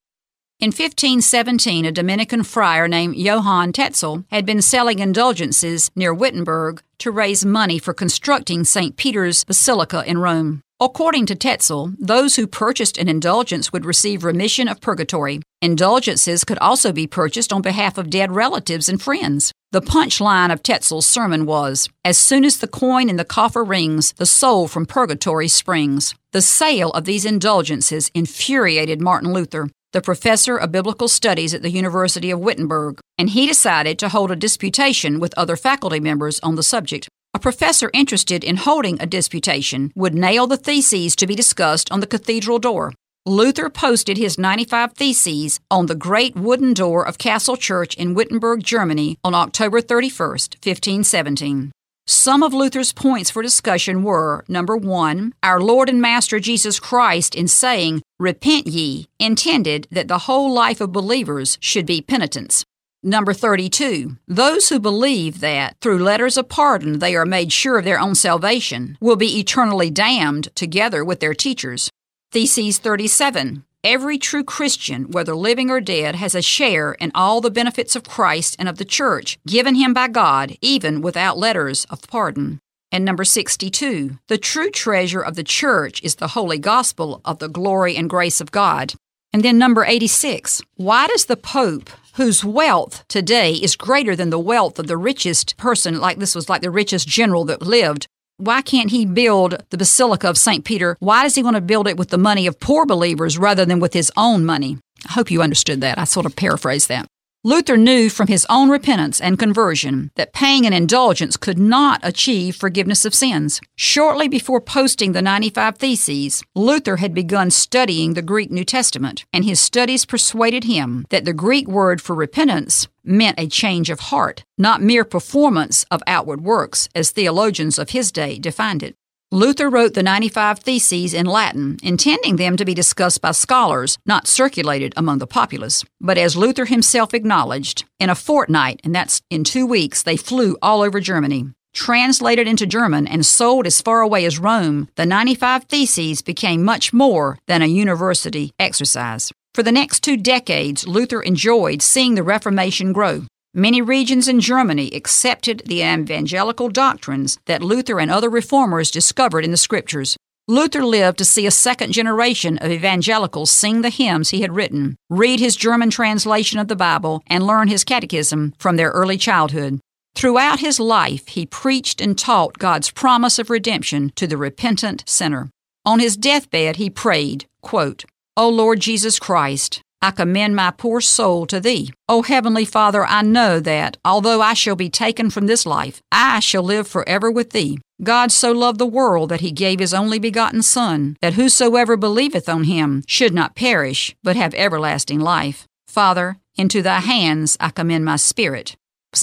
In 0.61 0.69
1517, 0.69 1.85
a 1.85 1.93
Dominican 1.93 2.43
friar 2.43 2.89
named 2.89 3.17
Johann 3.17 3.73
Tetzel 3.73 4.25
had 4.31 4.47
been 4.47 4.63
selling 4.63 5.01
indulgences 5.01 5.91
near 5.95 6.15
Wittenberg 6.15 6.83
to 7.01 7.11
raise 7.11 7.45
money 7.45 7.79
for 7.79 7.93
constructing 7.93 8.65
St. 8.65 8.97
Peter's 8.97 9.45
Basilica 9.45 10.03
in 10.07 10.17
Rome. 10.17 10.63
According 10.85 11.27
to 11.27 11.37
Tetzel, 11.37 11.93
those 12.01 12.35
who 12.35 12.49
purchased 12.49 12.99
an 12.99 13.09
indulgence 13.09 13.73
would 13.73 13.85
receive 13.85 14.25
remission 14.25 14.67
of 14.67 14.81
purgatory. 14.81 15.41
Indulgences 15.61 16.43
could 16.43 16.59
also 16.59 16.91
be 16.91 17.07
purchased 17.07 17.53
on 17.53 17.63
behalf 17.63 17.99
of 17.99 18.11
dead 18.11 18.33
relatives 18.33 18.89
and 18.89 19.01
friends. 19.01 19.53
The 19.71 19.81
punchline 19.81 20.53
of 20.53 20.61
Tetzel's 20.65 21.07
sermon 21.07 21.47
was 21.47 21.89
As 22.05 22.19
soon 22.19 22.45
as 22.45 22.57
the 22.59 22.67
coin 22.67 23.09
in 23.09 23.15
the 23.15 23.25
coffer 23.25 23.63
rings, 23.63 24.13
the 24.15 24.27
soul 24.27 24.67
from 24.67 24.85
purgatory 24.85 25.47
springs. 25.47 26.17
The 26.33 26.43
sale 26.43 26.91
of 26.91 27.05
these 27.05 27.25
indulgences 27.25 28.11
infuriated 28.13 29.01
Martin 29.01 29.33
Luther, 29.33 29.69
the 29.93 30.03
professor 30.03 30.57
of 30.57 30.73
biblical 30.73 31.07
studies 31.07 31.55
at 31.55 31.63
the 31.63 31.71
University 31.71 32.33
of 32.33 32.41
Wittenberg, 32.41 32.99
and 33.17 33.31
he 33.31 33.47
decided 33.47 34.01
to 34.01 34.09
hold 34.09 34.33
a 34.33 34.37
disputation 34.37 35.21
with 35.21 35.33
other 35.37 35.55
faculty 35.55 36.01
members 36.01 36.41
on 36.41 36.57
the 36.57 36.65
subject. 36.65 37.09
A 37.35 37.39
professor 37.39 37.91
interested 37.95 38.45
in 38.45 38.59
holding 38.59 39.01
a 39.01 39.07
disputation 39.07 39.91
would 39.95 40.15
nail 40.15 40.47
the 40.47 40.59
theses 40.59 41.17
to 41.17 41.27
be 41.27 41.35
discussed 41.35 41.91
on 41.91 42.01
the 42.01 42.07
cathedral 42.07 42.59
door. 42.59 42.93
Luther 43.25 43.71
posted 43.71 44.19
his 44.19 44.37
95 44.37 44.93
Theses 44.93 45.59
on 45.71 45.87
the 45.87 45.95
great 45.95 46.37
wooden 46.37 46.75
door 46.75 47.07
of 47.07 47.17
Castle 47.17 47.57
Church 47.57 47.95
in 47.95 48.13
Wittenberg, 48.13 48.63
Germany 48.63 49.17
on 49.25 49.35
October 49.35 49.81
31, 49.81 50.29
1517. 50.29 51.73
Some 52.07 52.43
of 52.43 52.53
Luther's 52.53 52.93
points 52.93 53.31
for 53.31 53.43
discussion 53.43 54.03
were 54.03 54.45
number 54.47 54.77
one, 54.77 55.33
our 55.43 55.61
Lord 55.61 55.89
and 55.89 56.03
Master 56.03 56.39
Jesus 56.39 56.79
Christ, 56.79 57.35
in 57.35 57.49
saying, 57.49 58.03
Repent 58.19 58.67
ye, 58.67 59.07
intended 59.19 59.89
that 59.91 60.09
the 60.09 60.27
whole 60.27 60.53
life 60.53 60.83
of 60.83 60.93
believers 60.93 61.57
should 61.61 61.87
be 61.87 62.03
penitence. 62.03 62.65
Number 63.05 63.33
32. 63.33 64.17
Those 64.29 64.69
who 64.69 64.79
believe 64.79 65.41
that 65.41 65.77
through 65.81 65.99
letters 65.99 66.37
of 66.37 66.49
pardon 66.49 67.01
they 67.01 67.17
are 67.17 67.27
made 67.27 67.53
sure 67.53 67.79
of 67.79 67.85
their 67.85 67.99
own 67.99 68.15
salvation 68.15 68.97
will 69.01 69.17
be 69.17 69.41
eternally 69.41 69.91
damned 69.91 70.55
together 70.55 71.05
with 71.05 71.19
their 71.19 71.35
teachers. 71.35 71.91
Theses 72.31 72.79
37. 72.79 73.65
Every 73.83 74.19
true 74.19 74.45
Christian, 74.45 75.11
whether 75.11 75.35
living 75.35 75.69
or 75.69 75.81
dead, 75.81 76.15
has 76.15 76.37
a 76.37 76.43
share 76.43 76.93
in 76.93 77.11
all 77.13 77.41
the 77.41 77.51
benefits 77.51 77.97
of 77.97 78.05
Christ 78.05 78.55
and 78.57 78.69
of 78.69 78.79
the 78.79 78.85
church 78.85 79.37
given 79.49 79.75
him 79.75 79.93
by 79.93 80.07
God, 80.07 80.57
even 80.61 81.03
without 81.03 81.37
letters 81.37 81.85
of 81.91 82.03
pardon. 82.03 82.61
And 82.93 83.05
number 83.05 83.25
62. 83.25 84.19
The 84.29 84.39
true 84.39 84.71
treasure 84.71 85.23
of 85.23 85.35
the 85.35 85.43
church 85.43 86.01
is 86.05 86.15
the 86.15 86.29
holy 86.29 86.59
gospel 86.59 87.21
of 87.25 87.41
the 87.41 87.49
glory 87.49 87.97
and 87.97 88.09
grace 88.09 88.41
of 88.41 88.53
God. 88.53 88.95
And 89.33 89.43
then 89.43 89.59
number 89.59 89.85
86. 89.85 90.63
Why 90.77 91.09
does 91.09 91.25
the 91.25 91.37
Pope 91.37 91.91
whose 92.15 92.45
wealth 92.45 93.05
today 93.09 93.53
is 93.53 93.77
greater 93.77 94.15
than 94.15 94.31
the 94.31 94.39
wealth 94.39 94.79
of 94.79 94.87
the 94.87 94.97
richest 94.97 95.57
person, 95.57 96.01
like 96.01 96.19
this 96.19 96.35
was 96.35 96.49
like 96.49 96.63
the 96.63 96.71
richest 96.71 97.09
general 97.09 97.45
that 97.47 97.63
lived. 97.63 98.07
Why 98.37 98.63
can't 98.63 98.91
he 98.91 99.07
build 99.07 99.63
the 99.71 99.79
Basilica 99.79 100.29
of 100.29 100.37
St. 100.37 100.65
Peter? 100.65 100.97
Why 100.99 101.23
does 101.23 101.35
he 101.35 101.43
want 101.43 101.57
to 101.57 101.61
build 101.61 101.87
it 101.87 101.97
with 101.97 102.09
the 102.09 102.19
money 102.19 102.47
of 102.47 102.61
poor 102.61 102.87
believers 102.87 103.39
rather 103.39 103.65
than 103.65 103.81
with 103.81 103.93
his 103.93 104.11
own 104.17 104.45
money? 104.45 104.79
I 105.07 105.13
hope 105.13 105.31
you 105.31 105.43
understood 105.43 105.81
that. 105.81 105.99
I 105.99 106.05
sort 106.05 106.27
of 106.27 106.37
paraphrased 106.37 106.89
that. 106.89 107.07
Luther 107.45 107.77
knew 107.77 108.09
from 108.09 108.29
his 108.29 108.47
own 108.49 108.71
repentance 108.71 109.21
and 109.21 109.37
conversion 109.37 110.13
that 110.15 110.33
paying 110.33 110.65
an 110.65 110.73
indulgence 110.73 111.37
could 111.37 111.59
not 111.59 111.99
achieve 112.05 112.55
forgiveness 112.55 113.05
of 113.05 113.17
sins. 113.17 113.61
Shortly 113.75 114.29
before 114.29 114.61
posting 114.61 115.11
the 115.11 115.23
95 115.23 115.77
Theses, 115.77 116.45
Luther 116.55 116.99
had 116.99 117.13
begun 117.13 117.51
studying 117.51 118.15
the 118.15 118.23
Greek 118.23 118.53
New 118.53 118.65
Testament, 118.65 119.25
and 119.33 119.45
his 119.45 119.59
studies 119.59 120.07
persuaded 120.07 120.63
him 120.63 121.05
that 121.11 121.25
the 121.25 121.33
Greek 121.33 121.67
word 121.67 122.01
for 122.01 122.15
repentance 122.15 122.87
meant 123.03 123.41
a 123.41 123.49
change 123.49 123.91
of 123.91 123.99
heart, 123.99 124.45
not 124.57 124.81
mere 124.81 125.05
performance 125.05 125.85
of 125.91 126.01
outward 126.07 126.43
works, 126.43 126.89
as 126.95 127.11
theologians 127.11 127.77
of 127.77 127.91
his 127.91 128.13
day 128.13 128.39
defined 128.39 128.85
it. 128.85 128.95
Luther 129.35 129.71
wrote 129.71 129.95
the 129.95 130.03
95 130.03 130.59
Theses 130.59 131.15
in 131.15 131.25
Latin, 131.25 131.79
intending 131.83 132.37
them 132.37 132.55
to 132.59 132.67
be 132.67 132.75
discussed 132.75 133.23
by 133.23 133.31
scholars, 133.31 133.97
not 134.05 134.27
circulated 134.27 134.93
among 134.95 135.21
the 135.21 135.27
populace. 135.27 135.87
But 136.03 136.19
as 136.19 136.37
Luther 136.37 136.67
himself 136.67 137.15
acknowledged, 137.15 137.87
in 137.99 138.11
a 138.11 138.15
fortnight, 138.15 138.83
and 138.85 138.95
that's 138.95 139.23
in 139.31 139.43
two 139.43 139.65
weeks, 139.65 140.03
they 140.03 140.19
flew 140.19 140.59
all 140.61 140.83
over 140.83 141.01
Germany. 141.01 141.47
Translated 141.73 142.47
into 142.47 142.67
German 142.67 143.07
and 143.07 143.25
sold 143.25 143.67
as 143.67 143.81
far 143.81 144.03
away 144.03 144.27
as 144.27 144.39
Rome, 144.39 144.91
the 144.97 145.07
95 145.07 145.65
Theses 145.65 146.21
became 146.21 146.63
much 146.63 146.93
more 146.93 147.39
than 147.47 147.63
a 147.63 147.67
university 147.67 148.53
exercise. 148.59 149.33
For 149.55 149.63
the 149.63 149.73
next 149.73 150.01
two 150.01 150.19
decades, 150.19 150.87
Luther 150.87 151.23
enjoyed 151.23 151.81
seeing 151.81 152.17
the 152.17 152.23
Reformation 152.23 152.93
grow. 152.93 153.23
Many 153.55 153.83
regions 153.83 154.29
in 154.29 154.41
Germany 154.41 154.91
accepted 154.95 155.63
the 155.67 155.83
evangelical 155.83 156.71
doctrines 156.71 157.39
that 157.45 157.63
Luther 157.63 158.01
and 158.01 158.11
other 158.11 158.31
reformers 158.31 158.91
discovered 158.91 159.45
in 159.45 159.51
the 159.51 159.59
scriptures. 159.59 160.17
Luther 160.49 160.83
lived 160.83 161.19
to 161.19 161.25
see 161.27 161.47
a 161.47 161.51
second 161.51 161.93
generation 161.93 162.57
of 162.59 162.71
evangelicals 162.71 163.51
sing 163.51 163.83
the 163.83 163.91
hymns 163.91 164.31
he 164.31 164.41
had 164.41 164.57
written, 164.57 164.97
read 165.11 165.39
his 165.39 165.55
German 165.55 165.91
translation 165.91 166.59
of 166.59 166.69
the 166.69 166.77
Bible, 166.77 167.23
and 167.27 167.47
learn 167.47 167.69
his 167.69 167.85
catechism 167.85 168.55
from 168.59 168.77
their 168.77 168.91
early 168.91 169.19
childhood. 169.19 169.81
Throughout 170.15 170.61
his 170.61 170.81
life, 170.81 171.29
he 171.29 171.45
preached 171.45 172.01
and 172.01 172.19
taught 172.19 172.59
God's 172.59 172.91
promise 172.91 173.39
of 173.39 173.51
redemption 173.51 174.13
to 174.17 174.27
the 174.27 174.39
repentant 174.39 175.05
sinner. 175.07 175.51
On 175.85 176.01
his 176.01 176.17
deathbed, 176.17 176.77
he 176.77 176.89
prayed, 176.89 177.45
quote, 177.61 178.07
O 178.35 178.49
Lord 178.49 178.81
Jesus 178.81 179.19
Christ, 179.19 179.83
I 180.05 180.11
commend 180.11 180.57
my 180.57 180.73
poor 180.73 181.01
soul 181.01 181.47
to 181.47 181.61
thee. 181.61 181.93
O 182.09 182.23
Heavenly 182.23 182.65
Father, 182.65 183.07
I 183.07 183.23
know 183.23 183.61
that, 183.61 183.97
although 184.05 184.41
I 184.41 184.53
shall 184.53 184.75
be 184.75 184.91
taken 184.91 185.31
from 185.31 185.47
this 185.47 185.65
life, 185.65 186.03
I 186.11 186.41
shall 186.41 186.65
live 186.65 186.89
forever 186.89 187.31
with 187.31 187.51
thee. 187.51 187.79
God 188.03 188.33
so 188.33 188.51
loved 188.51 188.81
the 188.81 188.87
world 188.87 189.29
that 189.29 189.43
he 189.43 189.53
gave 189.53 189.79
his 189.79 189.95
only 189.95 190.19
begotten 190.19 190.63
Son, 190.63 191.17
that 191.23 191.35
whosoever 191.35 191.97
believeth 191.97 192.49
on 192.49 192.65
him 192.65 193.05
should 193.07 193.33
not 193.33 193.55
perish, 193.55 194.17
but 194.25 194.35
have 194.35 194.55
everlasting 194.55 195.21
life. 195.21 195.67
Father, 195.87 196.39
into 196.57 196.83
thy 196.83 196.99
hands 196.99 197.57
I 197.61 197.71
commend 197.71 198.05
my 198.05 198.17
spirit. 198.17 198.75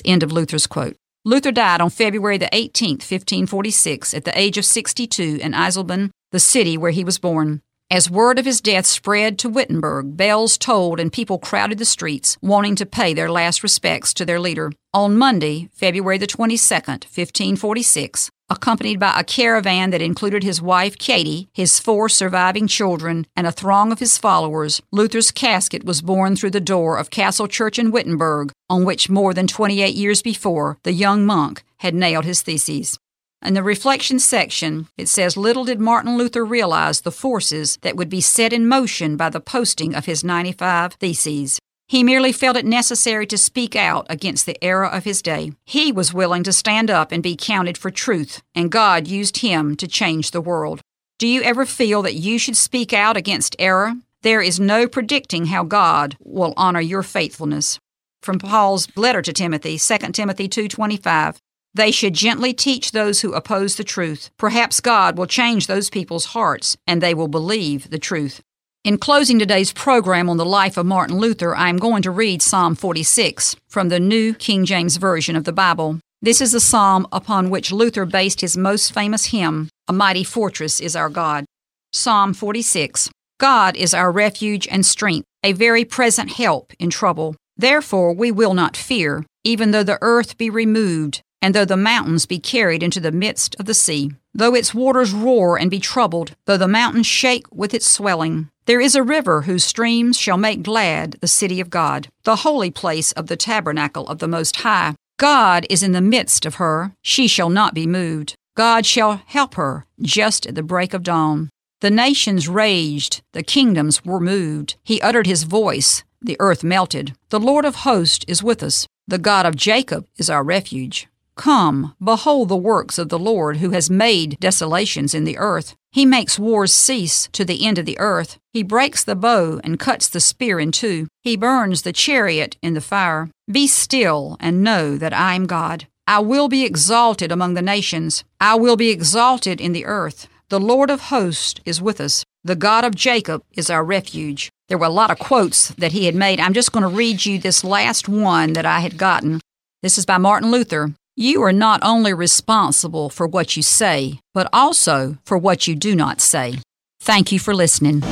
End 0.06 0.24
of 0.24 0.32
Luther's 0.32 0.66
quote. 0.66 0.96
Luther 1.26 1.52
died 1.52 1.82
on 1.82 1.90
February 1.90 2.38
the 2.38 2.50
18th, 2.54 3.04
1546, 3.04 4.14
at 4.14 4.24
the 4.24 4.40
age 4.40 4.58
of 4.58 4.64
62 4.64 5.40
in 5.42 5.52
Eisleben, 5.52 6.12
the 6.32 6.40
city 6.40 6.78
where 6.78 6.92
he 6.92 7.04
was 7.04 7.20
born. 7.20 7.62
As 7.92 8.08
word 8.08 8.38
of 8.38 8.46
his 8.46 8.62
death 8.62 8.86
spread 8.86 9.40
to 9.40 9.50
Wittenberg, 9.50 10.16
bells 10.16 10.60
tolled 10.60 11.00
and 11.00 11.12
people 11.12 11.40
crowded 11.40 11.80
the 11.80 11.86
streets, 11.86 12.38
wanting 12.40 12.76
to 12.76 12.86
pay 12.86 13.16
their 13.16 13.32
last 13.32 13.64
respects 13.64 14.14
to 14.14 14.26
their 14.26 14.40
leader. 14.40 14.72
On 14.94 15.18
Monday, 15.18 15.70
February 15.74 16.20
the 16.20 16.28
22nd, 16.28 17.06
1546, 17.06 18.30
accompanied 18.48 19.00
by 19.00 19.20
a 19.20 19.24
caravan 19.24 19.90
that 19.90 20.04
included 20.04 20.44
his 20.44 20.62
wife 20.62 21.00
Katie, 21.00 21.50
his 21.52 21.80
four 21.80 22.10
surviving 22.10 22.68
children, 22.68 23.26
and 23.36 23.48
a 23.48 23.52
throng 23.52 23.92
of 23.92 23.98
his 23.98 24.20
followers, 24.20 24.84
Luther's 24.92 25.32
casket 25.32 25.84
was 25.84 26.04
borne 26.04 26.36
through 26.36 26.52
the 26.52 26.60
door 26.60 26.96
of 26.96 27.10
Castle 27.10 27.48
Church 27.48 27.80
in 27.80 27.90
Wittenberg, 27.90 28.52
on 28.70 28.86
which 28.86 29.10
more 29.10 29.34
than 29.34 29.48
28 29.48 29.96
years 29.96 30.22
before 30.22 30.78
the 30.84 30.94
young 30.94 31.26
monk 31.26 31.64
had 31.78 31.96
nailed 31.96 32.26
his 32.26 32.44
theses. 32.44 33.00
In 33.42 33.54
the 33.54 33.64
reflection 33.64 34.20
section, 34.20 34.88
it 34.98 35.08
says 35.08 35.38
Little 35.38 35.64
did 35.64 35.80
Martin 35.80 36.18
Luther 36.18 36.44
realize 36.46 37.02
the 37.02 37.12
forces 37.12 37.78
that 37.84 37.96
would 37.96 38.10
be 38.10 38.20
set 38.20 38.52
in 38.52 38.68
motion 38.68 39.16
by 39.16 39.30
the 39.30 39.40
posting 39.40 39.96
of 39.96 40.06
his 40.06 40.26
95 40.26 40.94
Theses. 40.96 41.58
He 41.88 42.04
merely 42.04 42.34
felt 42.34 42.58
it 42.58 42.66
necessary 42.66 43.26
to 43.28 43.38
speak 43.38 43.76
out 43.76 44.06
against 44.10 44.46
the 44.46 44.62
error 44.62 44.86
of 44.86 45.06
his 45.06 45.22
day. 45.22 45.54
He 45.66 45.92
was 45.92 46.14
willing 46.14 46.44
to 46.44 46.54
stand 46.54 46.92
up 46.92 47.14
and 47.14 47.24
be 47.24 47.38
counted 47.38 47.78
for 47.78 47.90
truth, 47.90 48.44
and 48.54 48.72
God 48.72 49.08
used 49.08 49.38
him 49.38 49.76
to 49.78 49.88
change 49.88 50.32
the 50.32 50.42
world. 50.42 50.82
Do 51.18 51.26
you 51.26 51.42
ever 51.42 51.66
feel 51.66 52.02
that 52.04 52.16
you 52.16 52.38
should 52.38 52.58
speak 52.58 52.94
out 52.94 53.18
against 53.18 53.56
error? 53.58 53.96
There 54.22 54.42
is 54.42 54.60
no 54.60 54.86
predicting 54.86 55.46
how 55.46 55.64
God 55.64 56.18
will 56.20 56.54
honor 56.58 56.82
your 56.82 57.04
faithfulness. 57.04 57.80
From 58.22 58.38
Paul's 58.38 58.88
letter 58.98 59.22
to 59.22 59.32
Timothy, 59.32 59.78
2 59.78 60.14
Timothy 60.14 60.50
2:25. 60.50 61.40
They 61.74 61.92
should 61.92 62.14
gently 62.14 62.54
teach 62.54 62.92
those 62.92 63.22
who 63.22 63.34
oppose 63.34 63.76
the 63.76 63.84
truth. 63.84 64.32
Perhaps 64.38 64.80
God 64.80 65.18
will 65.18 65.28
change 65.28 65.68
those 65.68 65.90
people's 65.90 66.26
hearts 66.26 66.76
and 66.88 67.02
they 67.02 67.14
will 67.14 67.28
believe 67.28 67.90
the 67.90 68.00
truth. 68.00 68.42
In 68.84 68.98
closing 68.98 69.38
today's 69.38 69.74
program 69.74 70.30
on 70.30 70.38
the 70.38 70.46
life 70.46 70.78
of 70.78 70.86
Martin 70.86 71.18
Luther, 71.18 71.56
I 71.56 71.70
am 71.70 71.78
going 71.78 72.02
to 72.04 72.12
read 72.12 72.42
Psalm 72.42 72.76
46 72.76 73.56
from 73.68 73.90
the 73.90 74.00
New 74.00 74.34
King 74.34 74.66
James 74.66 74.98
Version 74.98 75.36
of 75.36 75.44
the 75.44 75.52
Bible. 75.52 76.00
This 76.22 76.42
is 76.42 76.54
the 76.54 76.60
psalm 76.60 77.06
upon 77.12 77.50
which 77.50 77.72
Luther 77.72 78.06
based 78.06 78.42
his 78.42 78.58
most 78.58 78.94
famous 78.94 79.26
hymn, 79.26 79.70
A 79.88 79.94
Mighty 79.94 80.24
Fortress 80.24 80.80
is 80.80 80.96
Our 80.96 81.10
God. 81.10 81.46
Psalm 81.94 82.34
46 82.34 83.12
God 83.38 83.76
is 83.78 83.94
our 83.94 84.12
refuge 84.12 84.68
and 84.70 84.86
strength, 84.86 85.26
a 85.44 85.54
very 85.54 85.86
present 85.86 86.32
help 86.32 86.74
in 86.80 86.90
trouble. 86.90 87.36
Therefore 87.56 88.14
we 88.14 88.32
will 88.32 88.54
not 88.54 88.76
fear, 88.76 89.26
even 89.44 89.72
though 89.72 89.84
the 89.84 90.00
earth 90.02 90.38
be 90.38 90.50
removed 90.50 91.22
and 91.42 91.56
though 91.56 91.66
the 91.66 91.78
mountains 91.78 92.26
be 92.26 92.40
carried 92.40 92.84
into 92.84 93.00
the 93.00 93.12
midst 93.12 93.56
of 93.60 93.66
the 93.66 93.74
sea, 93.74 94.12
though 94.34 94.54
its 94.54 94.74
waters 94.74 95.14
roar 95.14 95.58
and 95.58 95.72
be 95.72 95.80
troubled, 95.80 96.36
though 96.46 96.58
the 96.58 96.68
mountains 96.68 97.08
shake 97.08 97.46
with 97.52 97.74
its 97.74 97.88
swelling, 97.88 98.50
there 98.66 98.82
is 98.82 98.96
a 98.96 99.04
river 99.04 99.42
whose 99.42 99.64
streams 99.64 100.18
shall 100.18 100.38
make 100.38 100.62
glad 100.62 101.14
the 101.22 101.28
city 101.28 101.60
of 101.60 101.70
God, 101.70 102.10
the 102.24 102.38
holy 102.38 102.70
place 102.70 103.12
of 103.14 103.28
the 103.28 103.38
tabernacle 103.38 104.08
of 104.08 104.20
the 104.20 104.28
Most 104.28 104.58
High. 104.58 104.96
God 105.18 105.66
is 105.70 105.84
in 105.84 105.92
the 105.92 106.02
midst 106.02 106.46
of 106.46 106.56
her, 106.56 106.94
she 107.02 107.28
shall 107.28 107.50
not 107.50 107.74
be 107.74 107.88
moved. 107.88 108.36
God 108.56 108.86
shall 108.86 109.22
help 109.26 109.56
her 109.56 109.86
just 110.02 110.46
at 110.46 110.56
the 110.56 110.64
break 110.64 110.94
of 110.94 111.04
dawn. 111.04 111.50
The 111.82 111.90
nations 111.90 112.50
raged, 112.50 113.22
the 113.32 113.44
kingdoms 113.44 114.04
were 114.04 114.20
moved. 114.20 114.76
He 114.84 115.02
uttered 115.02 115.28
his 115.28 115.44
voice, 115.44 116.04
the 116.22 116.36
earth 116.40 116.64
melted. 116.64 117.16
The 117.30 117.40
Lord 117.40 117.64
of 117.64 117.78
hosts 117.78 118.26
is 118.28 118.44
with 118.44 118.62
us. 118.62 118.86
The 119.08 119.18
God 119.18 119.46
of 119.46 119.56
Jacob 119.56 120.06
is 120.18 120.30
our 120.30 120.44
refuge. 120.44 121.08
Come, 121.40 121.96
behold 122.04 122.50
the 122.50 122.58
works 122.58 122.98
of 122.98 123.08
the 123.08 123.18
Lord, 123.18 123.58
who 123.58 123.70
has 123.70 123.90
made 123.90 124.38
desolations 124.42 125.14
in 125.14 125.24
the 125.24 125.38
earth. 125.38 125.74
He 125.90 126.06
makes 126.06 126.38
wars 126.38 126.74
cease 126.74 127.30
to 127.32 127.46
the 127.46 127.66
end 127.66 127.78
of 127.78 127.86
the 127.86 127.98
earth. 127.98 128.38
He 128.52 128.62
breaks 128.62 129.06
the 129.06 129.16
bow 129.16 129.62
and 129.64 129.80
cuts 129.80 130.10
the 130.10 130.20
spear 130.20 130.60
in 130.60 130.74
two. 130.74 131.08
He 131.24 131.38
burns 131.38 131.84
the 131.84 131.94
chariot 131.94 132.58
in 132.62 132.74
the 132.74 132.82
fire. 132.82 133.30
Be 133.50 133.68
still 133.68 134.36
and 134.42 134.66
know 134.66 134.98
that 134.98 135.14
I 135.14 135.36
am 135.36 135.46
God. 135.46 135.88
I 136.06 136.20
will 136.20 136.50
be 136.50 136.66
exalted 136.66 137.32
among 137.32 137.54
the 137.54 137.62
nations. 137.62 138.26
I 138.42 138.56
will 138.56 138.76
be 138.76 138.90
exalted 138.90 139.62
in 139.62 139.72
the 139.72 139.86
earth. 139.86 140.28
The 140.50 140.60
Lord 140.60 140.90
of 140.90 141.04
hosts 141.04 141.62
is 141.64 141.82
with 141.82 142.02
us. 142.02 142.26
The 142.44 142.58
God 142.58 142.84
of 142.84 142.96
Jacob 142.96 143.44
is 143.54 143.70
our 143.70 143.86
refuge. 143.86 144.50
There 144.68 144.78
were 144.78 144.88
a 144.88 144.90
lot 144.90 145.10
of 145.10 145.20
quotes 145.20 145.70
that 145.76 145.94
he 145.94 146.06
had 146.06 146.16
made. 146.16 146.42
I'm 146.42 146.54
just 146.54 146.74
going 146.74 146.84
to 146.84 146.94
read 146.94 147.26
you 147.26 147.40
this 147.40 147.64
last 147.64 148.10
one 148.10 148.52
that 148.54 148.66
I 148.66 148.82
had 148.82 148.98
gotten. 148.98 149.40
This 149.82 149.98
is 149.98 150.06
by 150.06 150.18
Martin 150.18 150.52
Luther. 150.52 150.94
You 151.22 151.44
are 151.44 151.52
not 151.52 151.82
only 151.84 152.14
responsible 152.14 153.10
for 153.10 153.28
what 153.28 153.58
you 153.58 153.62
say, 153.62 154.22
but 154.34 154.48
also 154.54 155.18
for 155.26 155.38
what 155.38 155.68
you 155.68 155.76
do 155.76 155.94
not 155.94 156.22
say. 156.22 156.60
Thank 157.02 157.34
you 157.34 157.40
for 157.40 157.54
listening. 157.54 158.04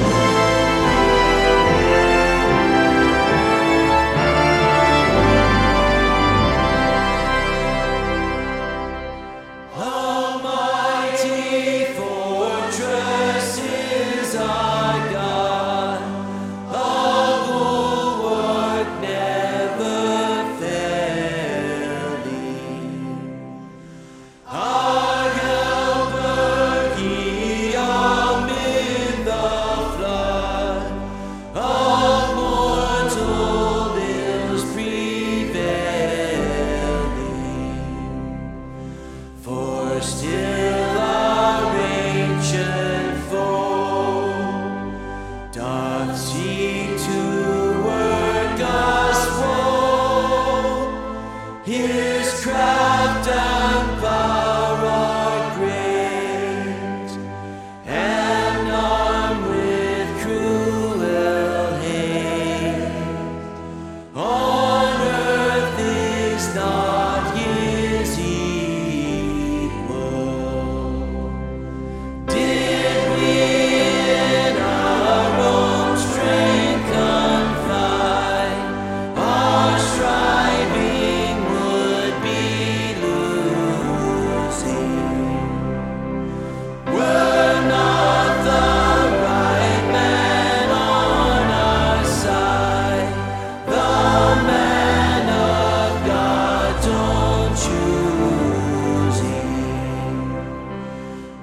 is 51.80 52.44
Christ. 52.44 52.87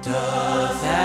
doth 0.05 1.04